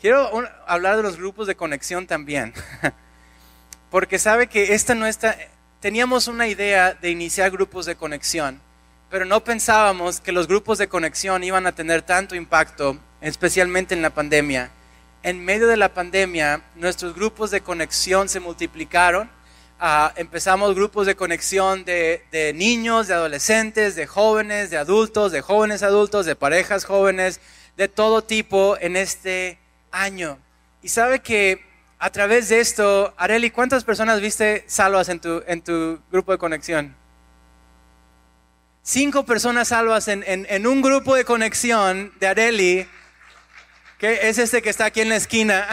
quiero 0.00 0.30
hablar 0.66 0.96
de 0.96 1.04
los 1.04 1.16
grupos 1.16 1.46
de 1.46 1.54
conexión 1.54 2.06
también, 2.06 2.52
porque 3.90 4.18
sabe 4.18 4.48
que 4.48 4.74
esta 4.74 4.94
nuestra, 4.94 5.36
teníamos 5.78 6.26
una 6.26 6.48
idea 6.48 6.94
de 6.94 7.10
iniciar 7.10 7.52
grupos 7.52 7.86
de 7.86 7.94
conexión, 7.94 8.60
pero 9.10 9.24
no 9.24 9.44
pensábamos 9.44 10.20
que 10.20 10.32
los 10.32 10.48
grupos 10.48 10.78
de 10.78 10.88
conexión 10.88 11.44
iban 11.44 11.66
a 11.68 11.72
tener 11.72 12.02
tanto 12.02 12.34
impacto, 12.34 12.98
especialmente 13.20 13.94
en 13.94 14.02
la 14.02 14.10
pandemia 14.10 14.72
en 15.22 15.44
medio 15.44 15.66
de 15.66 15.76
la 15.76 15.92
pandemia, 15.92 16.62
nuestros 16.76 17.14
grupos 17.14 17.50
de 17.50 17.60
conexión 17.60 18.28
se 18.28 18.40
multiplicaron. 18.40 19.30
Ah, 19.78 20.12
empezamos 20.16 20.74
grupos 20.74 21.06
de 21.06 21.14
conexión 21.14 21.84
de, 21.84 22.52
niños, 22.54 23.08
de 23.08 23.14
adolescentes, 23.14 23.96
de 23.96 24.06
jóvenes, 24.06 24.70
de 24.70 24.78
adultos, 24.78 25.32
de 25.32 25.40
jóvenes 25.40 25.82
adultos, 25.82 26.26
de 26.26 26.36
parejas 26.36 26.84
jóvenes, 26.84 27.40
de 27.76 27.88
todo 27.88 28.22
tipo 28.22 28.76
en 28.80 28.96
este 28.96 29.58
año. 29.90 30.38
Y 30.82 30.88
sabe 30.88 31.20
que 31.20 31.64
a 31.98 32.10
través 32.10 32.48
de 32.48 32.60
esto, 32.60 33.14
Areli, 33.16 33.50
¿cuántas 33.50 33.84
personas 33.84 34.20
viste 34.20 34.64
salvas 34.66 35.08
en 35.10 35.20
tu, 35.20 35.42
en 35.46 35.62
tu 35.62 36.00
grupo 36.10 36.32
de 36.32 36.38
conexión? 36.38 36.96
Cinco 38.82 39.24
personas 39.24 39.68
salvas 39.68 40.08
en, 40.08 40.24
en 40.26 40.66
un 40.66 40.80
grupo 40.80 41.14
de 41.14 41.26
conexión 41.26 42.12
de 42.18 42.26
Areli 42.26 42.88
que 44.00 44.30
es 44.30 44.38
este 44.38 44.62
que 44.62 44.70
está 44.70 44.86
aquí 44.86 45.02
en 45.02 45.10
la 45.10 45.16
esquina. 45.16 45.68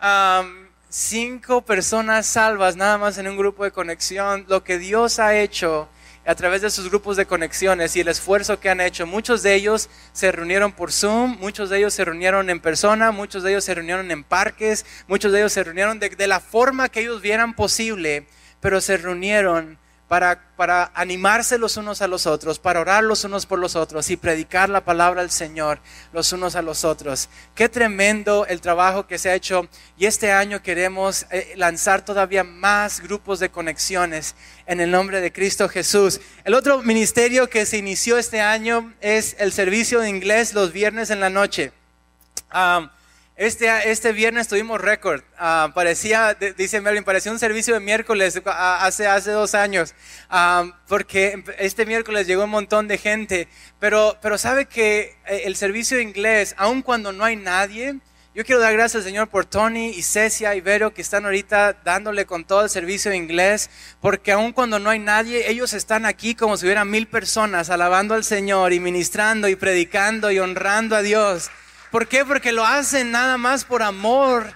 cinco 0.88 1.60
personas 1.60 2.26
salvas 2.26 2.74
nada 2.74 2.96
más 2.96 3.18
en 3.18 3.28
un 3.28 3.36
grupo 3.36 3.64
de 3.64 3.70
conexión. 3.70 4.46
Lo 4.48 4.64
que 4.64 4.78
Dios 4.78 5.18
ha 5.18 5.36
hecho 5.36 5.86
a 6.24 6.34
través 6.34 6.62
de 6.62 6.70
sus 6.70 6.88
grupos 6.88 7.18
de 7.18 7.26
conexiones 7.26 7.94
y 7.96 8.00
el 8.00 8.08
esfuerzo 8.08 8.60
que 8.60 8.70
han 8.70 8.80
hecho. 8.80 9.06
Muchos 9.06 9.42
de 9.42 9.54
ellos 9.54 9.90
se 10.12 10.32
reunieron 10.32 10.72
por 10.72 10.90
Zoom, 10.90 11.36
muchos 11.38 11.68
de 11.68 11.78
ellos 11.78 11.92
se 11.92 12.04
reunieron 12.04 12.48
en 12.48 12.60
persona, 12.60 13.10
muchos 13.10 13.42
de 13.42 13.50
ellos 13.50 13.64
se 13.64 13.74
reunieron 13.74 14.10
en 14.10 14.24
parques, 14.24 14.86
muchos 15.06 15.30
de 15.30 15.40
ellos 15.40 15.52
se 15.52 15.62
reunieron 15.62 15.98
de, 15.98 16.26
la 16.26 16.40
forma 16.40 16.88
que 16.88 17.00
ellos 17.00 17.20
vieran 17.20 17.54
posible, 17.54 18.26
pero 18.60 18.80
se 18.80 18.96
reunieron 18.96 19.78
para, 20.10 20.42
para 20.56 20.90
animarse 20.94 21.56
los 21.56 21.76
unos 21.76 22.02
a 22.02 22.08
los 22.08 22.26
otros, 22.26 22.58
para 22.58 22.80
orar 22.80 23.04
los 23.04 23.22
unos 23.22 23.46
por 23.46 23.60
los 23.60 23.76
otros 23.76 24.10
y 24.10 24.16
predicar 24.16 24.68
la 24.68 24.84
palabra 24.84 25.20
del 25.20 25.30
Señor 25.30 25.78
los 26.12 26.32
unos 26.32 26.56
a 26.56 26.62
los 26.62 26.84
otros. 26.84 27.28
Qué 27.54 27.68
tremendo 27.68 28.44
el 28.46 28.60
trabajo 28.60 29.06
que 29.06 29.18
se 29.18 29.30
ha 29.30 29.36
hecho 29.36 29.68
y 29.96 30.06
este 30.06 30.32
año 30.32 30.64
queremos 30.64 31.26
eh, 31.30 31.52
lanzar 31.54 32.04
todavía 32.04 32.42
más 32.42 32.98
grupos 32.98 33.38
de 33.38 33.50
conexiones 33.50 34.34
en 34.66 34.80
el 34.80 34.90
nombre 34.90 35.20
de 35.20 35.32
Cristo 35.32 35.68
Jesús. 35.68 36.20
El 36.42 36.54
otro 36.54 36.82
ministerio 36.82 37.48
que 37.48 37.64
se 37.64 37.78
inició 37.78 38.18
este 38.18 38.40
año 38.40 38.92
es 39.00 39.36
el 39.38 39.52
servicio 39.52 40.00
de 40.00 40.08
inglés 40.08 40.54
los 40.54 40.72
viernes 40.72 41.10
en 41.10 41.20
la 41.20 41.30
noche. 41.30 41.72
Ah, 42.50 42.90
este, 43.40 43.90
este 43.90 44.12
viernes 44.12 44.48
tuvimos 44.48 44.78
récord. 44.78 45.22
Ah, 45.38 45.72
parecía, 45.74 46.36
dice 46.58 46.82
Melvin, 46.82 47.04
parecía 47.04 47.32
un 47.32 47.38
servicio 47.38 47.72
de 47.72 47.80
miércoles 47.80 48.38
ah, 48.44 48.84
hace, 48.84 49.06
hace 49.06 49.30
dos 49.30 49.54
años. 49.54 49.94
Ah, 50.28 50.78
porque 50.86 51.42
este 51.58 51.86
miércoles 51.86 52.26
llegó 52.26 52.44
un 52.44 52.50
montón 52.50 52.86
de 52.86 52.98
gente. 52.98 53.48
Pero, 53.78 54.18
pero 54.20 54.36
sabe 54.36 54.66
que 54.66 55.16
eh, 55.26 55.44
el 55.46 55.56
servicio 55.56 55.96
de 55.96 56.02
inglés, 56.02 56.54
aun 56.58 56.82
cuando 56.82 57.12
no 57.12 57.24
hay 57.24 57.36
nadie, 57.36 57.96
yo 58.34 58.44
quiero 58.44 58.60
dar 58.60 58.74
gracias 58.74 58.96
al 58.96 59.08
Señor 59.08 59.28
por 59.28 59.46
Tony 59.46 59.88
y 59.88 60.02
Cecia 60.02 60.54
y 60.54 60.60
Vero 60.60 60.92
que 60.92 61.00
están 61.00 61.24
ahorita 61.24 61.78
dándole 61.82 62.26
con 62.26 62.44
todo 62.44 62.64
el 62.64 62.68
servicio 62.68 63.10
de 63.10 63.16
inglés, 63.16 63.70
porque 64.02 64.32
aun 64.32 64.52
cuando 64.52 64.78
no 64.78 64.90
hay 64.90 64.98
nadie, 64.98 65.50
ellos 65.50 65.72
están 65.72 66.04
aquí 66.04 66.34
como 66.34 66.58
si 66.58 66.66
hubieran 66.66 66.90
mil 66.90 67.08
personas 67.08 67.70
alabando 67.70 68.12
al 68.12 68.22
Señor 68.22 68.74
y 68.74 68.80
ministrando 68.80 69.48
y 69.48 69.56
predicando 69.56 70.30
y 70.30 70.38
honrando 70.38 70.94
a 70.94 71.00
Dios. 71.00 71.50
¿Por 71.90 72.06
qué? 72.06 72.24
Porque 72.24 72.52
lo 72.52 72.64
hacen 72.64 73.10
nada 73.10 73.36
más 73.36 73.64
por 73.64 73.82
amor 73.82 74.54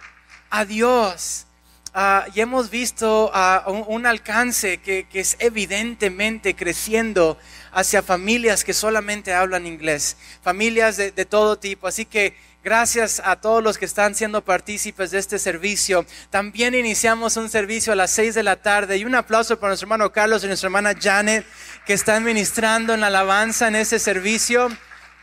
a 0.50 0.64
Dios. 0.64 1.46
Ah, 1.92 2.26
y 2.32 2.40
hemos 2.40 2.70
visto 2.70 3.30
ah, 3.34 3.64
un, 3.66 4.06
alcance 4.06 4.78
que, 4.78 5.06
es 5.12 5.36
evidentemente 5.40 6.54
creciendo 6.54 7.36
hacia 7.72 8.02
familias 8.02 8.62
que 8.62 8.72
solamente 8.72 9.32
hablan 9.32 9.66
inglés, 9.66 10.16
familias 10.42 10.96
de, 10.96 11.10
todo 11.24 11.58
tipo. 11.58 11.88
Así 11.88 12.04
que 12.04 12.36
gracias 12.62 13.20
a 13.24 13.36
todos 13.36 13.64
los 13.64 13.78
que 13.78 13.84
están 13.84 14.14
siendo 14.14 14.44
partícipes 14.44 15.10
de 15.10 15.18
este 15.18 15.40
servicio. 15.40 16.06
También 16.30 16.74
iniciamos 16.74 17.36
un 17.36 17.48
servicio 17.48 17.92
a 17.92 17.96
las 17.96 18.12
seis 18.12 18.36
de 18.36 18.44
la 18.44 18.56
tarde 18.56 18.96
y 18.96 19.04
un 19.04 19.14
aplauso 19.16 19.58
para 19.58 19.70
nuestro 19.70 19.86
hermano 19.86 20.12
Carlos 20.12 20.44
y 20.44 20.46
nuestra 20.46 20.68
hermana 20.68 20.94
Janet 21.00 21.44
que 21.84 21.94
están 21.94 22.22
ministrando 22.22 22.94
en 22.94 23.00
la 23.00 23.08
alabanza 23.08 23.66
en 23.66 23.74
ese 23.74 23.98
servicio. 23.98 24.68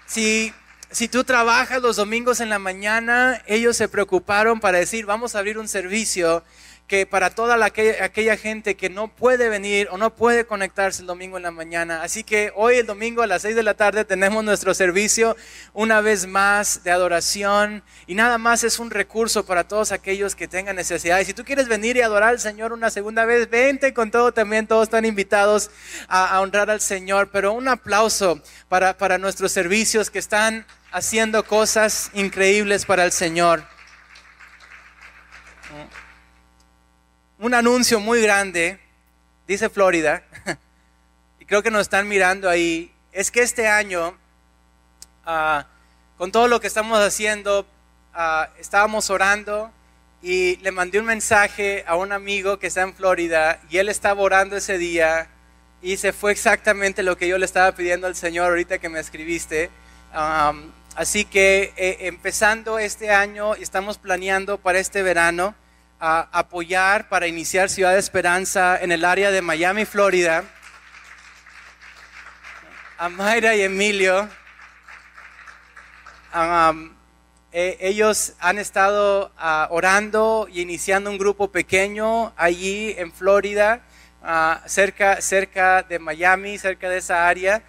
Si 0.05 0.53
si 0.91 1.07
tú 1.07 1.23
trabajas 1.23 1.81
los 1.81 1.95
domingos 1.95 2.41
en 2.41 2.49
la 2.49 2.59
mañana, 2.59 3.41
ellos 3.47 3.77
se 3.77 3.87
preocuparon 3.87 4.59
para 4.59 4.79
decir, 4.79 5.05
vamos 5.05 5.35
a 5.35 5.39
abrir 5.39 5.57
un 5.57 5.67
servicio 5.67 6.43
que 6.91 7.05
para 7.05 7.29
toda 7.29 7.55
aquella, 7.63 8.35
gente 8.35 8.75
que 8.75 8.89
no 8.89 9.07
puede 9.07 9.47
venir 9.47 9.87
o 9.91 9.97
no 9.97 10.13
puede 10.13 10.45
conectarse 10.45 10.99
el 10.99 11.07
domingo 11.07 11.37
en 11.37 11.43
la 11.43 11.51
mañana. 11.51 12.03
Así 12.03 12.25
que 12.25 12.51
hoy 12.53 12.75
el 12.75 12.85
domingo 12.85 13.21
a 13.21 13.27
las 13.27 13.43
6 13.43 13.55
de 13.55 13.63
la 13.63 13.75
tarde 13.75 14.03
tenemos 14.03 14.43
nuestro 14.43 14.73
servicio 14.73 15.37
una 15.71 16.01
vez 16.01 16.27
más 16.27 16.83
de 16.83 16.91
adoración 16.91 17.81
y 18.07 18.15
nada 18.15 18.37
más 18.37 18.65
es 18.65 18.77
un 18.77 18.91
recurso 18.91 19.45
para 19.45 19.65
todos 19.69 19.93
aquellos 19.93 20.35
que 20.35 20.49
tengan 20.49 20.75
necesidad. 20.75 21.21
Y 21.21 21.23
si 21.23 21.33
tú 21.33 21.45
quieres 21.45 21.69
venir 21.69 21.95
y 21.95 22.01
adorar 22.01 22.31
al 22.31 22.41
Señor 22.41 22.73
una 22.73 22.89
segunda 22.89 23.23
vez, 23.23 23.49
vente 23.49 23.93
con 23.93 24.11
todo 24.11 24.33
también, 24.33 24.67
todos 24.67 24.83
están 24.83 25.05
invitados 25.05 25.71
a, 26.09 26.41
honrar 26.41 26.69
al 26.69 26.81
Señor. 26.81 27.29
Pero 27.31 27.53
un 27.53 27.69
aplauso 27.69 28.41
para, 28.67 28.97
para 28.97 29.17
nuestros 29.17 29.53
servicios 29.53 30.09
que 30.09 30.19
están 30.19 30.65
haciendo 30.91 31.45
cosas 31.45 32.11
increíbles 32.13 32.83
para 32.85 33.05
el 33.05 33.13
Señor. 33.13 33.63
Un 37.41 37.55
anuncio 37.55 37.99
muy 37.99 38.21
grande, 38.21 38.77
dice 39.47 39.67
Florida, 39.67 40.21
y 41.39 41.45
creo 41.45 41.63
que 41.63 41.71
nos 41.71 41.81
están 41.81 42.07
mirando 42.07 42.47
ahí, 42.47 42.93
es 43.11 43.31
que 43.31 43.41
este 43.41 43.67
año, 43.67 44.15
ah, 45.25 45.65
con 46.19 46.31
todo 46.31 46.47
lo 46.47 46.61
que 46.61 46.67
estamos 46.67 46.99
haciendo, 46.99 47.65
ah, 48.13 48.49
estábamos 48.59 49.09
orando 49.09 49.71
y 50.21 50.57
le 50.57 50.69
mandé 50.69 50.99
un 50.99 51.07
mensaje 51.07 51.83
a 51.87 51.95
un 51.95 52.11
amigo 52.11 52.59
que 52.59 52.67
está 52.67 52.83
en 52.83 52.93
Florida 52.93 53.59
y 53.71 53.79
él 53.79 53.89
estaba 53.89 54.21
orando 54.21 54.55
ese 54.55 54.77
día 54.77 55.27
y 55.81 55.97
se 55.97 56.13
fue 56.13 56.33
exactamente 56.33 57.01
lo 57.01 57.17
que 57.17 57.27
yo 57.27 57.39
le 57.39 57.45
estaba 57.45 57.71
pidiendo 57.71 58.05
al 58.05 58.15
Señor 58.15 58.49
ahorita 58.51 58.77
que 58.77 58.87
me 58.87 58.99
escribiste. 58.99 59.71
Así 60.13 61.25
que 61.25 61.73
eh, 61.75 61.97
empezando 62.01 62.77
este 62.77 63.09
año, 63.09 63.55
estamos 63.55 63.97
planeando 63.97 64.59
para 64.59 64.77
este 64.77 65.01
verano 65.01 65.55
apoyar 66.01 67.07
para 67.09 67.27
iniciar 67.27 67.69
Ciudad 67.69 67.93
de 67.93 67.99
Esperanza 67.99 68.81
en 68.81 68.91
el 68.91 69.05
área 69.05 69.29
de 69.29 69.41
Miami, 69.41 69.85
Florida. 69.85 70.43
A 72.97 73.07
Mayra 73.09 73.55
y 73.55 73.61
Emilio. 73.61 74.27
Eh, 77.53 77.77
ellos 77.81 78.33
han 78.39 78.57
estado 78.57 79.31
ah, 79.37 79.67
orando 79.69 80.47
y 80.51 80.61
iniciando 80.61 81.09
un 81.09 81.17
grupo 81.17 81.51
pequeño 81.51 82.33
allí 82.37 82.95
en 82.97 83.11
Florida, 83.11 83.81
ah, 84.23 84.61
cerca, 84.65 85.21
cerca 85.21 85.83
de 85.83 85.99
Miami, 85.99 86.57
cerca 86.57 86.89
de 86.89 86.97
esa 86.97 87.27
área 87.27 87.61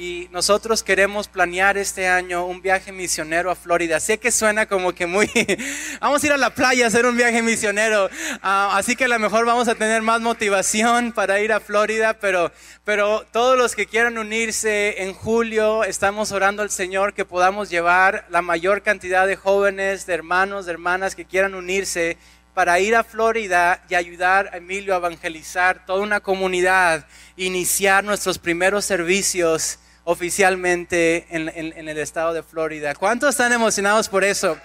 y 0.00 0.30
nosotros 0.32 0.82
queremos 0.82 1.28
planear 1.28 1.76
este 1.76 2.08
año 2.08 2.46
un 2.46 2.62
viaje 2.62 2.90
misionero 2.90 3.50
a 3.50 3.54
Florida. 3.54 4.00
Sé 4.00 4.16
que 4.16 4.30
suena 4.30 4.64
como 4.64 4.94
que 4.94 5.04
muy... 5.04 5.30
vamos 6.00 6.22
a 6.22 6.26
ir 6.26 6.32
a 6.32 6.38
la 6.38 6.54
playa 6.54 6.86
a 6.86 6.88
hacer 6.88 7.04
un 7.04 7.18
viaje 7.18 7.42
misionero, 7.42 8.08
ah, 8.40 8.78
así 8.78 8.96
que 8.96 9.04
a 9.04 9.08
lo 9.08 9.18
mejor 9.18 9.44
vamos 9.44 9.68
a 9.68 9.74
tener 9.74 10.00
más 10.00 10.22
motivación 10.22 11.12
para 11.12 11.40
ir 11.40 11.52
a 11.52 11.60
Florida, 11.60 12.14
pero, 12.18 12.50
pero 12.82 13.26
todos 13.30 13.58
los 13.58 13.74
que 13.74 13.84
quieran 13.84 14.16
unirse 14.16 15.02
en 15.02 15.12
julio, 15.12 15.84
estamos 15.84 16.32
orando 16.32 16.62
al 16.62 16.70
Señor 16.70 17.12
que 17.12 17.26
podamos 17.26 17.68
llevar 17.68 18.26
la 18.30 18.40
mayor 18.40 18.80
cantidad 18.80 19.26
de 19.26 19.36
jóvenes, 19.36 20.06
de 20.06 20.14
hermanos, 20.14 20.64
de 20.64 20.72
hermanas 20.72 21.14
que 21.14 21.26
quieran 21.26 21.54
unirse 21.54 22.16
para 22.54 22.80
ir 22.80 22.96
a 22.96 23.04
Florida 23.04 23.84
y 23.90 23.96
ayudar 23.96 24.48
a 24.54 24.56
Emilio 24.56 24.94
a 24.94 24.96
evangelizar 24.96 25.84
toda 25.84 26.00
una 26.00 26.20
comunidad, 26.20 27.06
iniciar 27.36 28.02
nuestros 28.02 28.38
primeros 28.38 28.86
servicios 28.86 29.78
oficialmente 30.04 31.26
en, 31.30 31.88
el 31.88 31.98
estado 31.98 32.32
de 32.32 32.42
Florida. 32.42 32.94
¿Cuántos 32.94 33.30
están 33.30 33.52
emocionados 33.52 34.08
por 34.08 34.24
eso? 34.24 34.58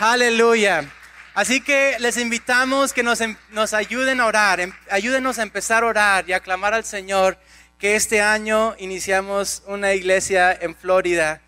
Aleluya. 0.00 0.90
Así 1.34 1.60
que 1.60 1.96
les 2.00 2.16
invitamos 2.16 2.92
que 2.92 3.02
nos, 3.02 3.20
em, 3.20 3.36
ayuden 3.72 4.20
a 4.20 4.26
orar, 4.26 4.60
em, 4.60 4.72
ayúdenos 4.90 5.38
a 5.38 5.42
empezar 5.42 5.84
a 5.84 5.86
orar 5.86 6.28
y 6.28 6.32
a 6.32 6.40
clamar 6.40 6.74
al 6.74 6.84
Señor 6.84 7.38
que 7.78 7.94
este 7.94 8.20
año 8.20 8.74
iniciamos 8.78 9.62
una 9.66 9.94
iglesia 9.94 10.52
en 10.52 10.74
Florida. 10.74 11.42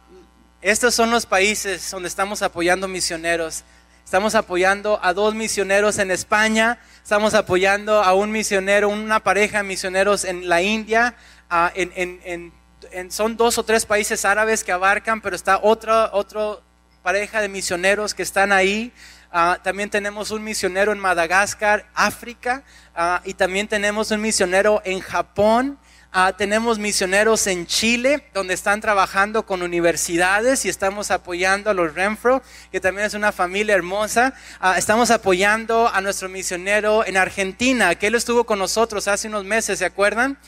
estos 0.62 0.94
son 0.94 1.10
los 1.10 1.26
países 1.26 1.90
donde 1.90 2.08
estamos 2.08 2.40
apoyando 2.40 2.88
misioneros. 2.88 3.64
Estamos 4.06 4.36
apoyando 4.36 5.00
a 5.02 5.12
dos 5.12 5.34
misioneros 5.34 5.98
en 5.98 6.12
España, 6.12 6.78
estamos 7.02 7.34
apoyando 7.34 8.04
a 8.04 8.14
un 8.14 8.30
misionero, 8.30 8.88
una 8.88 9.18
pareja 9.18 9.58
de 9.58 9.64
misioneros 9.64 10.24
en 10.24 10.48
la 10.48 10.62
India, 10.62 11.16
uh, 11.50 11.68
en, 11.74 11.92
en, 11.94 12.52
en, 12.92 13.10
son 13.10 13.36
dos 13.36 13.58
o 13.58 13.62
tres 13.62 13.86
países 13.86 14.24
árabes 14.24 14.64
que 14.64 14.72
abarcan, 14.72 15.20
pero 15.20 15.36
está 15.36 15.60
otra, 15.62 16.10
otra 16.12 16.58
pareja 17.02 17.40
de 17.40 17.48
misioneros 17.48 18.14
que 18.14 18.22
están 18.22 18.52
ahí. 18.52 18.92
Uh, 19.32 19.60
también 19.62 19.90
tenemos 19.90 20.30
un 20.30 20.42
misionero 20.42 20.92
en 20.92 20.98
Madagascar, 20.98 21.86
África, 21.94 22.64
uh, 22.96 23.18
y 23.24 23.34
también 23.34 23.68
tenemos 23.68 24.10
un 24.10 24.20
misionero 24.20 24.80
en 24.84 25.00
Japón. 25.00 25.78
Uh, 26.14 26.32
tenemos 26.32 26.78
misioneros 26.78 27.46
en 27.46 27.66
Chile, 27.66 28.28
donde 28.32 28.54
están 28.54 28.80
trabajando 28.80 29.44
con 29.44 29.62
universidades 29.62 30.64
y 30.64 30.68
estamos 30.68 31.10
apoyando 31.10 31.68
a 31.68 31.74
los 31.74 31.94
Renfro, 31.94 32.42
que 32.72 32.80
también 32.80 33.06
es 33.06 33.14
una 33.14 33.32
familia 33.32 33.74
hermosa. 33.74 34.32
estamos 34.76 35.10
apoyando 35.10 35.88
a 35.88 36.00
nuestro 36.00 36.28
misionero 36.28 37.04
en 37.04 37.16
Argentina, 37.16 37.94
que 37.96 38.06
él 38.06 38.14
estuvo 38.14 38.44
con 38.44 38.58
nosotros 38.58 39.06
hace 39.06 39.28
unos 39.28 39.44
meses, 39.44 39.80
¿se 39.80 39.84
acuerdan? 39.84 40.38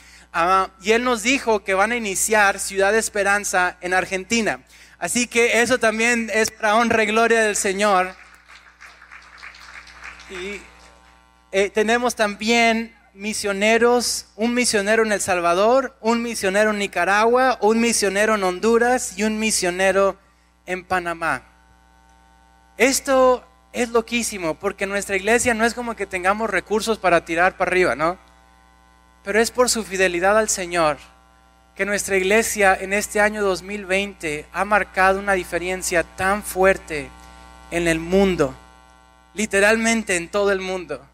Y 0.81 0.91
él 0.91 1.03
nos 1.03 1.23
dijo 1.23 1.63
que 1.63 1.73
van 1.73 1.91
a 1.91 1.95
iniciar 1.95 2.59
Ciudad 2.59 2.91
de 2.91 2.99
Esperanza 2.99 3.77
en 3.81 3.93
Argentina. 3.93 4.63
Así 4.99 5.27
que 5.27 5.61
eso 5.61 5.79
también 5.79 6.29
es 6.33 6.51
para 6.51 6.75
honra 6.75 7.03
y 7.03 7.07
gloria 7.07 7.41
del 7.41 7.55
Señor. 7.55 8.15
Y 10.29 10.61
eh, 11.51 11.69
tenemos 11.69 12.15
también 12.15 12.95
misioneros, 13.13 14.27
un 14.35 14.53
misionero 14.53 15.03
en 15.03 15.11
El 15.11 15.21
Salvador, 15.21 15.97
un 15.99 16.21
misionero 16.21 16.71
en 16.71 16.79
Nicaragua, 16.79 17.57
un 17.61 17.79
misionero 17.79 18.35
en 18.35 18.43
Honduras 18.43 19.17
y 19.17 19.23
un 19.23 19.39
misionero 19.39 20.17
en 20.65 20.85
Panamá. 20.85 21.43
Esto 22.77 23.43
es 23.73 23.89
loquísimo 23.89 24.59
porque 24.59 24.85
nuestra 24.85 25.15
iglesia 25.15 25.53
no 25.53 25.65
es 25.65 25.73
como 25.73 25.95
que 25.95 26.05
tengamos 26.05 26.49
recursos 26.49 26.97
para 26.97 27.25
tirar 27.25 27.57
para 27.57 27.69
arriba, 27.71 27.95
¿no? 27.95 28.17
Pero 29.23 29.39
es 29.39 29.51
por 29.51 29.69
su 29.69 29.83
fidelidad 29.83 30.37
al 30.37 30.49
Señor 30.49 30.97
que 31.75 31.85
nuestra 31.85 32.17
iglesia 32.17 32.77
en 32.79 32.93
este 32.93 33.21
año 33.21 33.41
2020 33.41 34.45
ha 34.51 34.65
marcado 34.65 35.19
una 35.19 35.33
diferencia 35.33 36.03
tan 36.03 36.43
fuerte 36.43 37.09
en 37.71 37.87
el 37.87 37.99
mundo, 37.99 38.53
literalmente 39.33 40.15
en 40.15 40.29
todo 40.29 40.51
el 40.51 40.59
mundo. 40.59 41.05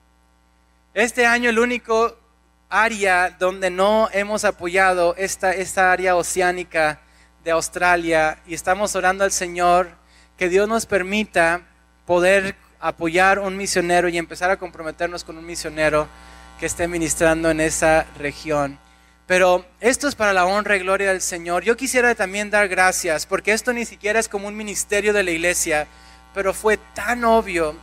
Este 0.93 1.25
año 1.25 1.49
el 1.49 1.59
único 1.59 2.17
área 2.69 3.29
donde 3.29 3.69
no 3.69 4.09
hemos 4.11 4.43
apoyado 4.43 5.15
esta, 5.17 5.51
esta 5.51 5.91
área 5.91 6.15
oceánica 6.15 6.99
de 7.43 7.51
Australia 7.51 8.39
y 8.47 8.53
estamos 8.53 8.95
orando 8.95 9.23
al 9.23 9.31
Señor 9.31 9.89
que 10.37 10.49
Dios 10.49 10.67
nos 10.67 10.85
permita 10.85 11.61
poder 12.05 12.55
apoyar 12.79 13.39
un 13.39 13.55
misionero 13.55 14.09
y 14.09 14.17
empezar 14.17 14.49
a 14.51 14.57
comprometernos 14.57 15.23
con 15.23 15.37
un 15.37 15.45
misionero 15.45 16.07
que 16.59 16.65
esté 16.65 16.87
ministrando 16.87 17.49
en 17.49 17.59
esa 17.59 18.05
región. 18.17 18.79
Pero 19.27 19.65
esto 19.79 20.07
es 20.07 20.15
para 20.15 20.33
la 20.33 20.45
honra 20.45 20.75
y 20.75 20.79
gloria 20.79 21.09
del 21.09 21.21
Señor. 21.21 21.63
Yo 21.63 21.75
quisiera 21.75 22.13
también 22.13 22.51
dar 22.51 22.67
gracias, 22.67 23.25
porque 23.25 23.53
esto 23.53 23.73
ni 23.73 23.85
siquiera 23.85 24.19
es 24.19 24.29
como 24.29 24.47
un 24.47 24.55
ministerio 24.55 25.13
de 25.13 25.23
la 25.23 25.31
iglesia, 25.31 25.87
pero 26.33 26.53
fue 26.53 26.77
tan 26.93 27.23
obvio. 27.25 27.75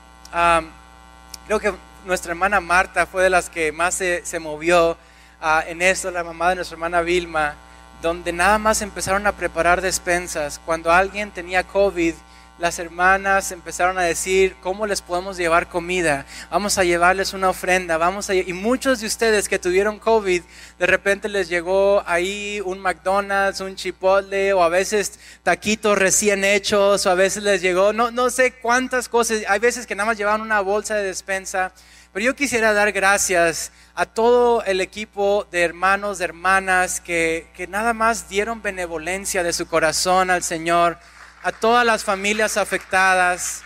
creo 1.47 1.59
que 1.59 1.75
nuestra 2.07 2.33
hermana 2.33 2.61
Marta 2.61 3.07
fue 3.07 3.25
de 3.25 3.31
las 3.31 3.51
que 3.51 3.73
más 3.73 3.95
se, 3.95 4.39
movió 4.41 4.97
ah, 5.41 5.65
en 5.67 5.83
esto, 5.83 6.11
la 6.11 6.23
mamá 6.25 6.51
de 6.51 6.57
nuestra 6.57 6.77
hermana 6.77 7.01
Vilma, 7.01 7.55
donde 8.01 8.33
nada 8.33 8.59
más 8.59 8.81
empezaron 8.81 9.27
a 9.27 9.33
preparar 9.33 9.81
despensas. 9.81 10.61
Cuando 10.65 10.93
alguien 10.93 11.33
tenía 11.33 11.65
COVID, 11.65 12.15
las 12.63 12.79
hermanas 12.79 13.51
empezaron 13.51 13.99
a 13.99 14.03
decir, 14.03 14.55
¿cómo 14.61 14.87
les 14.87 15.03
podemos 15.03 15.37
llevar 15.37 15.69
comida? 15.69 16.27
Vamos 16.49 16.79
a 16.79 16.85
llevarles 16.85 17.33
una 17.33 17.51
ofrenda, 17.51 17.97
vamos 17.97 18.31
a... 18.31 18.37
Y 18.37 18.53
muchos 18.53 19.01
de 19.01 19.09
ustedes 19.09 19.49
que 19.49 19.59
tuvieron 19.59 19.99
COVID, 19.99 20.43
de 20.79 20.87
repente 20.87 21.29
les 21.29 21.49
llegó 21.49 22.05
ahí 22.07 22.63
un 22.65 22.79
McDonald's, 22.79 23.61
un 23.61 23.75
Chipotle, 23.75 24.53
o 24.53 24.63
a 24.63 24.69
veces 24.69 25.19
taquitos 25.43 25.99
recién 25.99 26.45
hechos, 26.45 27.05
o 27.05 27.11
a 27.11 27.17
veces 27.17 27.43
les 27.43 27.63
llegó, 27.63 27.93
no, 27.93 28.13
no 28.13 28.31
sé 28.31 28.53
cuántas 28.53 29.09
cosas, 29.09 29.41
hay 29.49 29.59
veces 29.59 29.85
que 29.85 29.97
nada 29.97 30.07
más 30.07 30.17
llevaban 30.17 30.41
una 30.41 30.61
bolsa 30.61 30.95
de 30.95 31.03
despensa. 31.03 31.73
Pero 32.13 32.27
yo 32.27 32.37
quisiera 32.37 32.73
dar 32.75 32.93
gracias 32.93 33.73
a 33.97 34.07
todo 34.07 34.63
el 34.65 34.81
equipo 34.81 35.49
de 35.51 35.63
hermanos, 35.63 36.19
de 36.19 36.27
hermanas 36.27 37.01
que, 37.01 37.49
que 37.55 37.67
nada 37.67 37.93
más 37.93 38.29
dieron 38.29 38.63
benevolencia 38.63 39.43
de 39.43 39.53
su 39.53 39.67
corazón 39.67 40.31
al 40.31 40.45
Señor 40.45 40.99
a 41.43 41.53
todas 41.53 41.85
las 41.85 42.05
familias 42.05 42.57
afectadas, 42.57 43.63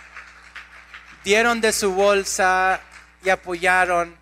dieron 1.24 1.60
de 1.60 1.72
su 1.72 1.92
bolsa 1.92 2.80
y 3.22 3.28
apoyaron. 3.28 4.16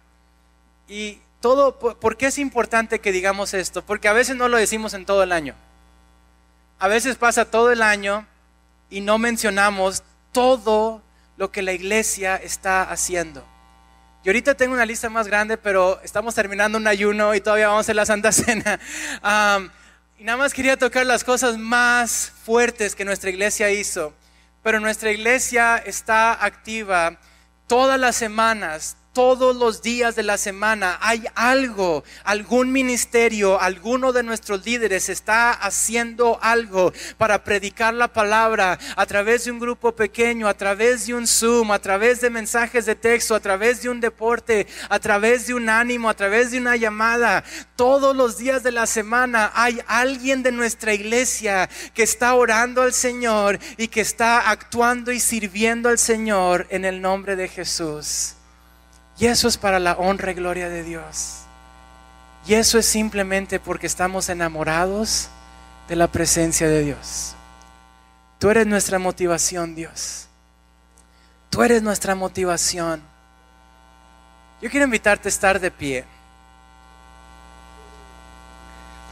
Y 0.88 1.20
todo, 1.40 1.78
¿por 1.78 2.16
qué 2.16 2.26
es 2.26 2.38
importante 2.38 3.00
que 3.00 3.12
digamos 3.12 3.54
esto? 3.54 3.82
Porque 3.84 4.08
a 4.08 4.12
veces 4.12 4.36
no 4.36 4.48
lo 4.48 4.56
decimos 4.56 4.94
en 4.94 5.06
todo 5.06 5.22
el 5.22 5.32
año. 5.32 5.54
A 6.78 6.88
veces 6.88 7.16
pasa 7.16 7.44
todo 7.44 7.70
el 7.70 7.82
año 7.82 8.26
y 8.90 9.00
no 9.00 9.18
mencionamos 9.18 10.02
todo 10.32 11.02
lo 11.36 11.50
que 11.50 11.62
la 11.62 11.72
iglesia 11.72 12.36
está 12.36 12.82
haciendo. 12.82 13.44
Y 14.24 14.28
ahorita 14.28 14.54
tengo 14.54 14.74
una 14.74 14.86
lista 14.86 15.10
más 15.10 15.26
grande, 15.26 15.58
pero 15.58 16.00
estamos 16.02 16.34
terminando 16.34 16.78
un 16.78 16.86
ayuno 16.86 17.34
y 17.34 17.40
todavía 17.40 17.68
vamos 17.68 17.80
a 17.80 17.82
hacer 17.82 17.96
la 17.96 18.06
Santa 18.06 18.32
Cena. 18.32 18.80
Nada 20.24 20.38
más 20.38 20.54
quería 20.54 20.78
tocar 20.78 21.04
las 21.04 21.22
cosas 21.22 21.58
más 21.58 22.32
fuertes 22.46 22.94
que 22.94 23.04
nuestra 23.04 23.28
iglesia 23.28 23.70
hizo. 23.70 24.14
Pero 24.62 24.80
nuestra 24.80 25.12
iglesia 25.12 25.76
está 25.76 26.42
activa 26.42 27.18
todas 27.66 28.00
las 28.00 28.16
semanas, 28.16 28.96
todos 29.14 29.54
los 29.54 29.80
días 29.80 30.16
de 30.16 30.24
la 30.24 30.36
semana 30.36 30.98
hay 31.00 31.24
algo, 31.36 32.04
algún 32.24 32.72
ministerio, 32.72 33.60
alguno 33.60 34.12
de 34.12 34.24
nuestros 34.24 34.66
líderes 34.66 35.08
está 35.08 35.52
haciendo 35.52 36.38
algo 36.42 36.92
para 37.16 37.44
predicar 37.44 37.94
la 37.94 38.08
palabra 38.08 38.78
a 38.96 39.06
través 39.06 39.44
de 39.44 39.52
un 39.52 39.60
grupo 39.60 39.94
pequeño, 39.94 40.48
a 40.48 40.54
través 40.54 41.06
de 41.06 41.14
un 41.14 41.28
Zoom, 41.28 41.70
a 41.70 41.78
través 41.78 42.20
de 42.20 42.28
mensajes 42.28 42.86
de 42.86 42.96
texto, 42.96 43.36
a 43.36 43.40
través 43.40 43.82
de 43.82 43.88
un 43.88 44.00
deporte, 44.00 44.66
a 44.88 44.98
través 44.98 45.46
de 45.46 45.54
un 45.54 45.68
ánimo, 45.68 46.10
a 46.10 46.14
través 46.14 46.50
de 46.50 46.58
una 46.58 46.74
llamada. 46.74 47.44
Todos 47.76 48.16
los 48.16 48.36
días 48.36 48.64
de 48.64 48.72
la 48.72 48.86
semana 48.86 49.52
hay 49.54 49.80
alguien 49.86 50.42
de 50.42 50.50
nuestra 50.50 50.92
iglesia 50.92 51.70
que 51.94 52.02
está 52.02 52.34
orando 52.34 52.82
al 52.82 52.92
Señor 52.92 53.60
y 53.76 53.86
que 53.86 54.00
está 54.00 54.50
actuando 54.50 55.12
y 55.12 55.20
sirviendo 55.20 55.88
al 55.88 55.98
Señor 55.98 56.66
en 56.70 56.84
el 56.84 57.00
nombre 57.00 57.36
de 57.36 57.46
Jesús. 57.46 58.34
Y 59.18 59.26
eso 59.26 59.48
es 59.48 59.56
para 59.56 59.78
la 59.78 59.92
honra 59.92 60.32
y 60.32 60.34
gloria 60.34 60.68
de 60.68 60.82
Dios. 60.82 61.42
Y 62.46 62.54
eso 62.54 62.78
es 62.78 62.86
simplemente 62.86 63.60
porque 63.60 63.86
estamos 63.86 64.28
enamorados 64.28 65.28
de 65.88 65.96
la 65.96 66.08
presencia 66.08 66.68
de 66.68 66.82
Dios. 66.82 67.34
Tú 68.38 68.50
eres 68.50 68.66
nuestra 68.66 68.98
motivación, 68.98 69.74
Dios. 69.74 70.28
Tú 71.48 71.62
eres 71.62 71.82
nuestra 71.82 72.14
motivación. 72.14 73.02
Yo 74.60 74.70
quiero 74.70 74.84
invitarte 74.84 75.28
a 75.28 75.30
estar 75.30 75.60
de 75.60 75.70
pie. 75.70 76.04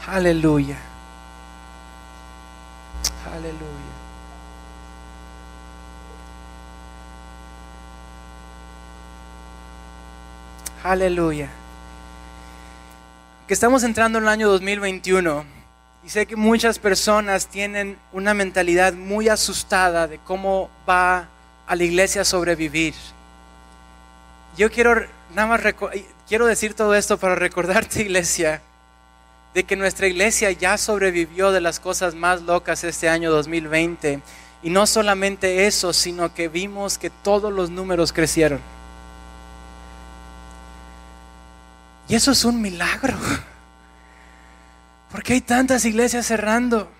Aleluya. 0.07 0.77
Aleluya. 3.33 3.72
Aleluya. 10.83 11.47
Que 13.47 13.53
estamos 13.53 13.83
entrando 13.83 14.17
en 14.17 14.25
el 14.25 14.29
año 14.29 14.49
2021 14.49 15.45
y 16.05 16.09
sé 16.09 16.25
que 16.25 16.35
muchas 16.35 16.77
personas 16.77 17.47
tienen 17.47 17.97
una 18.11 18.33
mentalidad 18.33 18.91
muy 18.91 19.29
asustada 19.29 20.07
de 20.09 20.17
cómo 20.17 20.69
va 20.87 21.29
a 21.67 21.75
la 21.77 21.83
iglesia 21.85 22.23
a 22.23 22.25
sobrevivir. 22.25 22.93
Yo 24.57 24.69
quiero 24.69 25.05
nada 25.33 25.47
más 25.47 25.61
quiero 26.27 26.47
decir 26.47 26.73
todo 26.73 26.93
esto 26.95 27.17
para 27.17 27.35
recordarte, 27.35 28.01
iglesia, 28.01 28.61
de 29.53 29.63
que 29.63 29.77
nuestra 29.77 30.07
iglesia 30.07 30.51
ya 30.51 30.77
sobrevivió 30.77 31.53
de 31.53 31.61
las 31.61 31.79
cosas 31.79 32.13
más 32.13 32.41
locas 32.41 32.83
este 32.83 33.07
año 33.07 33.31
2020. 33.31 34.19
Y 34.63 34.69
no 34.69 34.85
solamente 34.85 35.65
eso, 35.65 35.93
sino 35.93 36.33
que 36.33 36.49
vimos 36.49 36.97
que 36.97 37.09
todos 37.09 37.53
los 37.53 37.69
números 37.69 38.11
crecieron. 38.11 38.72
Y 42.07 42.15
eso 42.15 42.31
es 42.31 42.43
un 42.45 42.61
milagro. 42.61 43.17
Porque 45.11 45.33
hay 45.33 45.41
tantas 45.41 45.85
iglesias 45.85 46.25
cerrando. 46.25 46.91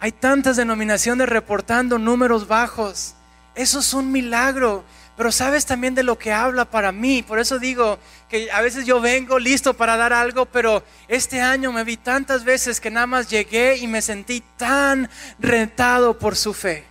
Hay 0.00 0.12
tantas 0.12 0.56
denominaciones 0.56 1.28
reportando 1.28 1.98
números 1.98 2.46
bajos. 2.46 3.14
Eso 3.54 3.78
es 3.78 3.94
un 3.94 4.10
milagro. 4.10 4.84
pero 5.16 5.30
sabes 5.30 5.64
también 5.64 5.94
de 5.94 6.02
lo 6.02 6.18
que 6.18 6.32
habla 6.32 6.64
para 6.64 6.90
mí. 6.90 7.22
Por 7.22 7.38
eso 7.38 7.60
digo 7.60 8.00
que 8.28 8.50
a 8.50 8.60
veces 8.60 8.84
yo 8.84 9.00
vengo 9.00 9.38
listo 9.38 9.74
para 9.74 9.96
dar 9.96 10.12
algo, 10.12 10.44
pero 10.46 10.82
este 11.06 11.40
año 11.40 11.70
me 11.70 11.84
vi 11.84 11.96
tantas 11.96 12.42
veces 12.42 12.80
que 12.80 12.90
nada 12.90 13.06
más 13.06 13.30
llegué 13.30 13.76
y 13.76 13.86
me 13.86 14.02
sentí 14.02 14.42
tan 14.56 15.08
retado 15.38 16.18
por 16.18 16.34
su 16.34 16.52
fe. 16.52 16.84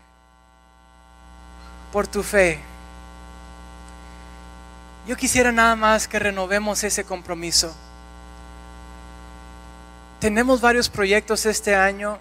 Por 1.91 2.07
tu 2.07 2.23
fe. 2.23 2.72
Yo 5.07 5.17
quisiera 5.17 5.51
nada 5.51 5.75
más 5.75 6.07
que 6.07 6.19
renovemos 6.19 6.83
ese 6.83 7.03
compromiso. 7.03 7.75
Tenemos 10.19 10.61
varios 10.61 10.89
proyectos 10.89 11.45
este 11.45 11.75
año 11.75 12.17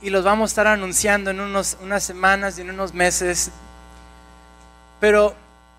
y 0.00 0.10
los 0.10 0.24
vamos 0.24 0.50
a 0.50 0.52
estar 0.52 0.66
anunciando 0.68 1.30
en 1.30 1.40
unos, 1.40 1.76
unas 1.80 2.04
semanas 2.04 2.58
y 2.58 2.62
en 2.62 2.70
unos 2.70 2.94
meses 2.94 3.50
pero 5.02 5.34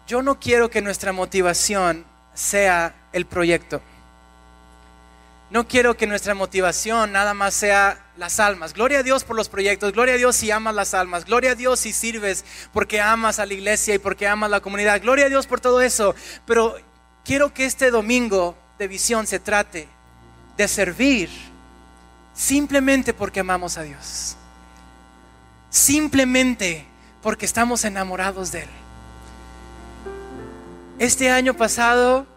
yo 0.05 0.21
no 0.21 0.37
quiero 0.37 0.69
que 0.69 0.81
nuestra 0.81 1.13
motivación 1.13 2.03
sea 2.33 2.93
el 3.13 3.25
proyecto. 3.25 3.81
No 5.49 5.65
quiero 5.65 5.95
que 5.95 6.07
nuestra 6.07 6.35
motivación 6.35 7.13
nada 7.13 7.33
más 7.33 7.53
sea 7.53 8.02
las 8.17 8.39
almas. 8.39 8.73
Gloria 8.73 8.99
a 8.99 9.03
Dios 9.03 9.23
por 9.23 9.35
los 9.35 9.49
proyectos. 9.49 9.93
Gloria 9.93 10.15
a 10.15 10.17
Dios 10.17 10.35
si 10.35 10.51
amas 10.51 10.75
las 10.75 10.93
almas. 10.93 11.25
Gloria 11.25 11.51
a 11.51 11.55
Dios 11.55 11.79
si 11.79 11.93
sirves 11.93 12.45
porque 12.71 13.01
amas 13.01 13.39
a 13.39 13.45
la 13.45 13.53
iglesia 13.53 13.95
y 13.95 13.99
porque 13.99 14.27
amas 14.27 14.49
la 14.49 14.61
comunidad. 14.61 15.01
Gloria 15.01 15.25
a 15.25 15.29
Dios 15.29 15.47
por 15.47 15.59
todo 15.59 15.81
eso. 15.81 16.15
Pero 16.45 16.75
quiero 17.23 17.53
que 17.53 17.65
este 17.65 17.91
domingo 17.91 18.57
de 18.77 18.87
visión 18.87 19.27
se 19.27 19.39
trate 19.39 19.87
de 20.57 20.67
servir 20.67 21.29
simplemente 22.33 23.13
porque 23.13 23.39
amamos 23.39 23.77
a 23.77 23.83
Dios. 23.83 24.35
Simplemente 25.69 26.85
porque 27.21 27.45
estamos 27.45 27.83
enamorados 27.85 28.51
de 28.51 28.61
Él. 28.61 28.69
Este 30.99 31.31
año 31.31 31.55
pasado 31.55 32.27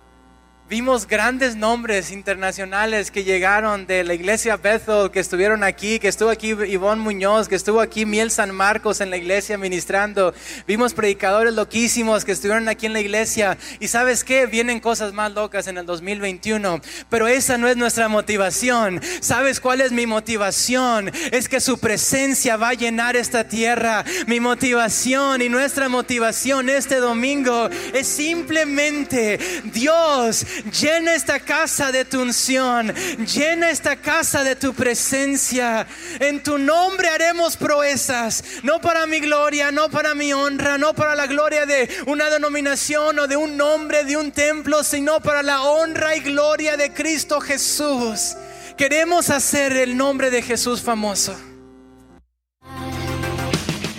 Vimos 0.68 1.06
grandes 1.06 1.54
nombres 1.54 2.10
internacionales 2.10 3.12
que 3.12 3.22
llegaron 3.22 3.86
de 3.86 4.02
la 4.02 4.14
iglesia 4.14 4.56
Bethel, 4.56 5.12
que 5.12 5.20
estuvieron 5.20 5.62
aquí, 5.62 6.00
que 6.00 6.08
estuvo 6.08 6.28
aquí 6.28 6.48
Ivonne 6.48 7.00
Muñoz, 7.00 7.46
que 7.46 7.54
estuvo 7.54 7.80
aquí 7.80 8.04
Miel 8.04 8.32
San 8.32 8.52
Marcos 8.52 9.00
en 9.00 9.10
la 9.10 9.16
iglesia 9.16 9.56
ministrando. 9.58 10.34
Vimos 10.66 10.92
predicadores 10.92 11.54
loquísimos 11.54 12.24
que 12.24 12.32
estuvieron 12.32 12.68
aquí 12.68 12.86
en 12.86 12.94
la 12.94 13.00
iglesia. 13.00 13.56
Y 13.78 13.86
sabes 13.86 14.24
qué, 14.24 14.46
vienen 14.46 14.80
cosas 14.80 15.12
más 15.12 15.30
locas 15.30 15.68
en 15.68 15.78
el 15.78 15.86
2021. 15.86 16.80
Pero 17.10 17.28
esa 17.28 17.58
no 17.58 17.68
es 17.68 17.76
nuestra 17.76 18.08
motivación. 18.08 19.00
¿Sabes 19.20 19.60
cuál 19.60 19.80
es 19.80 19.92
mi 19.92 20.06
motivación? 20.06 21.12
Es 21.30 21.48
que 21.48 21.60
su 21.60 21.78
presencia 21.78 22.56
va 22.56 22.70
a 22.70 22.74
llenar 22.74 23.14
esta 23.14 23.44
tierra. 23.44 24.04
Mi 24.26 24.40
motivación 24.40 25.42
y 25.42 25.48
nuestra 25.48 25.88
motivación 25.88 26.68
este 26.70 26.96
domingo 26.96 27.70
es 27.94 28.08
simplemente 28.08 29.38
Dios 29.72 30.44
Llena 30.80 31.14
esta 31.14 31.40
casa 31.40 31.92
de 31.92 32.04
tu 32.04 32.22
unción. 32.22 32.94
Llena 33.26 33.70
esta 33.70 33.96
casa 33.96 34.44
de 34.44 34.56
tu 34.56 34.74
presencia. 34.74 35.86
En 36.20 36.42
tu 36.42 36.58
nombre 36.58 37.08
haremos 37.08 37.56
proezas. 37.56 38.44
No 38.62 38.80
para 38.80 39.06
mi 39.06 39.20
gloria, 39.20 39.70
no 39.70 39.90
para 39.90 40.14
mi 40.14 40.32
honra, 40.32 40.78
no 40.78 40.94
para 40.94 41.14
la 41.14 41.26
gloria 41.26 41.66
de 41.66 41.88
una 42.06 42.30
denominación 42.30 43.18
o 43.18 43.26
de 43.26 43.36
un 43.36 43.56
nombre, 43.56 44.04
de 44.04 44.16
un 44.16 44.32
templo, 44.32 44.82
sino 44.82 45.20
para 45.20 45.42
la 45.42 45.62
honra 45.62 46.16
y 46.16 46.20
gloria 46.20 46.76
de 46.76 46.92
Cristo 46.92 47.40
Jesús. 47.40 48.36
Queremos 48.76 49.30
hacer 49.30 49.72
el 49.76 49.96
nombre 49.96 50.30
de 50.30 50.42
Jesús 50.42 50.82
famoso. 50.82 51.36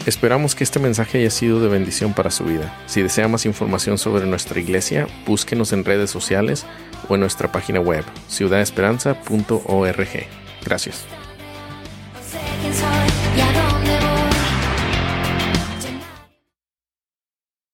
Esperamos 0.07 0.55
que 0.55 0.63
este 0.63 0.79
mensaje 0.79 1.17
haya 1.17 1.29
sido 1.29 1.59
de 1.59 1.67
bendición 1.67 2.13
para 2.13 2.31
su 2.31 2.45
vida. 2.45 2.73
Si 2.85 3.01
desea 3.01 3.27
más 3.27 3.45
información 3.45 3.97
sobre 3.97 4.25
nuestra 4.25 4.57
iglesia, 4.57 5.05
búsquenos 5.25 5.73
en 5.73 5.83
redes 5.83 6.09
sociales 6.09 6.65
o 7.09 7.15
en 7.15 7.19
nuestra 7.19 7.51
página 7.51 7.81
web, 7.81 8.05
ciudadesperanza.org. 8.29 10.07
Gracias. 10.63 11.05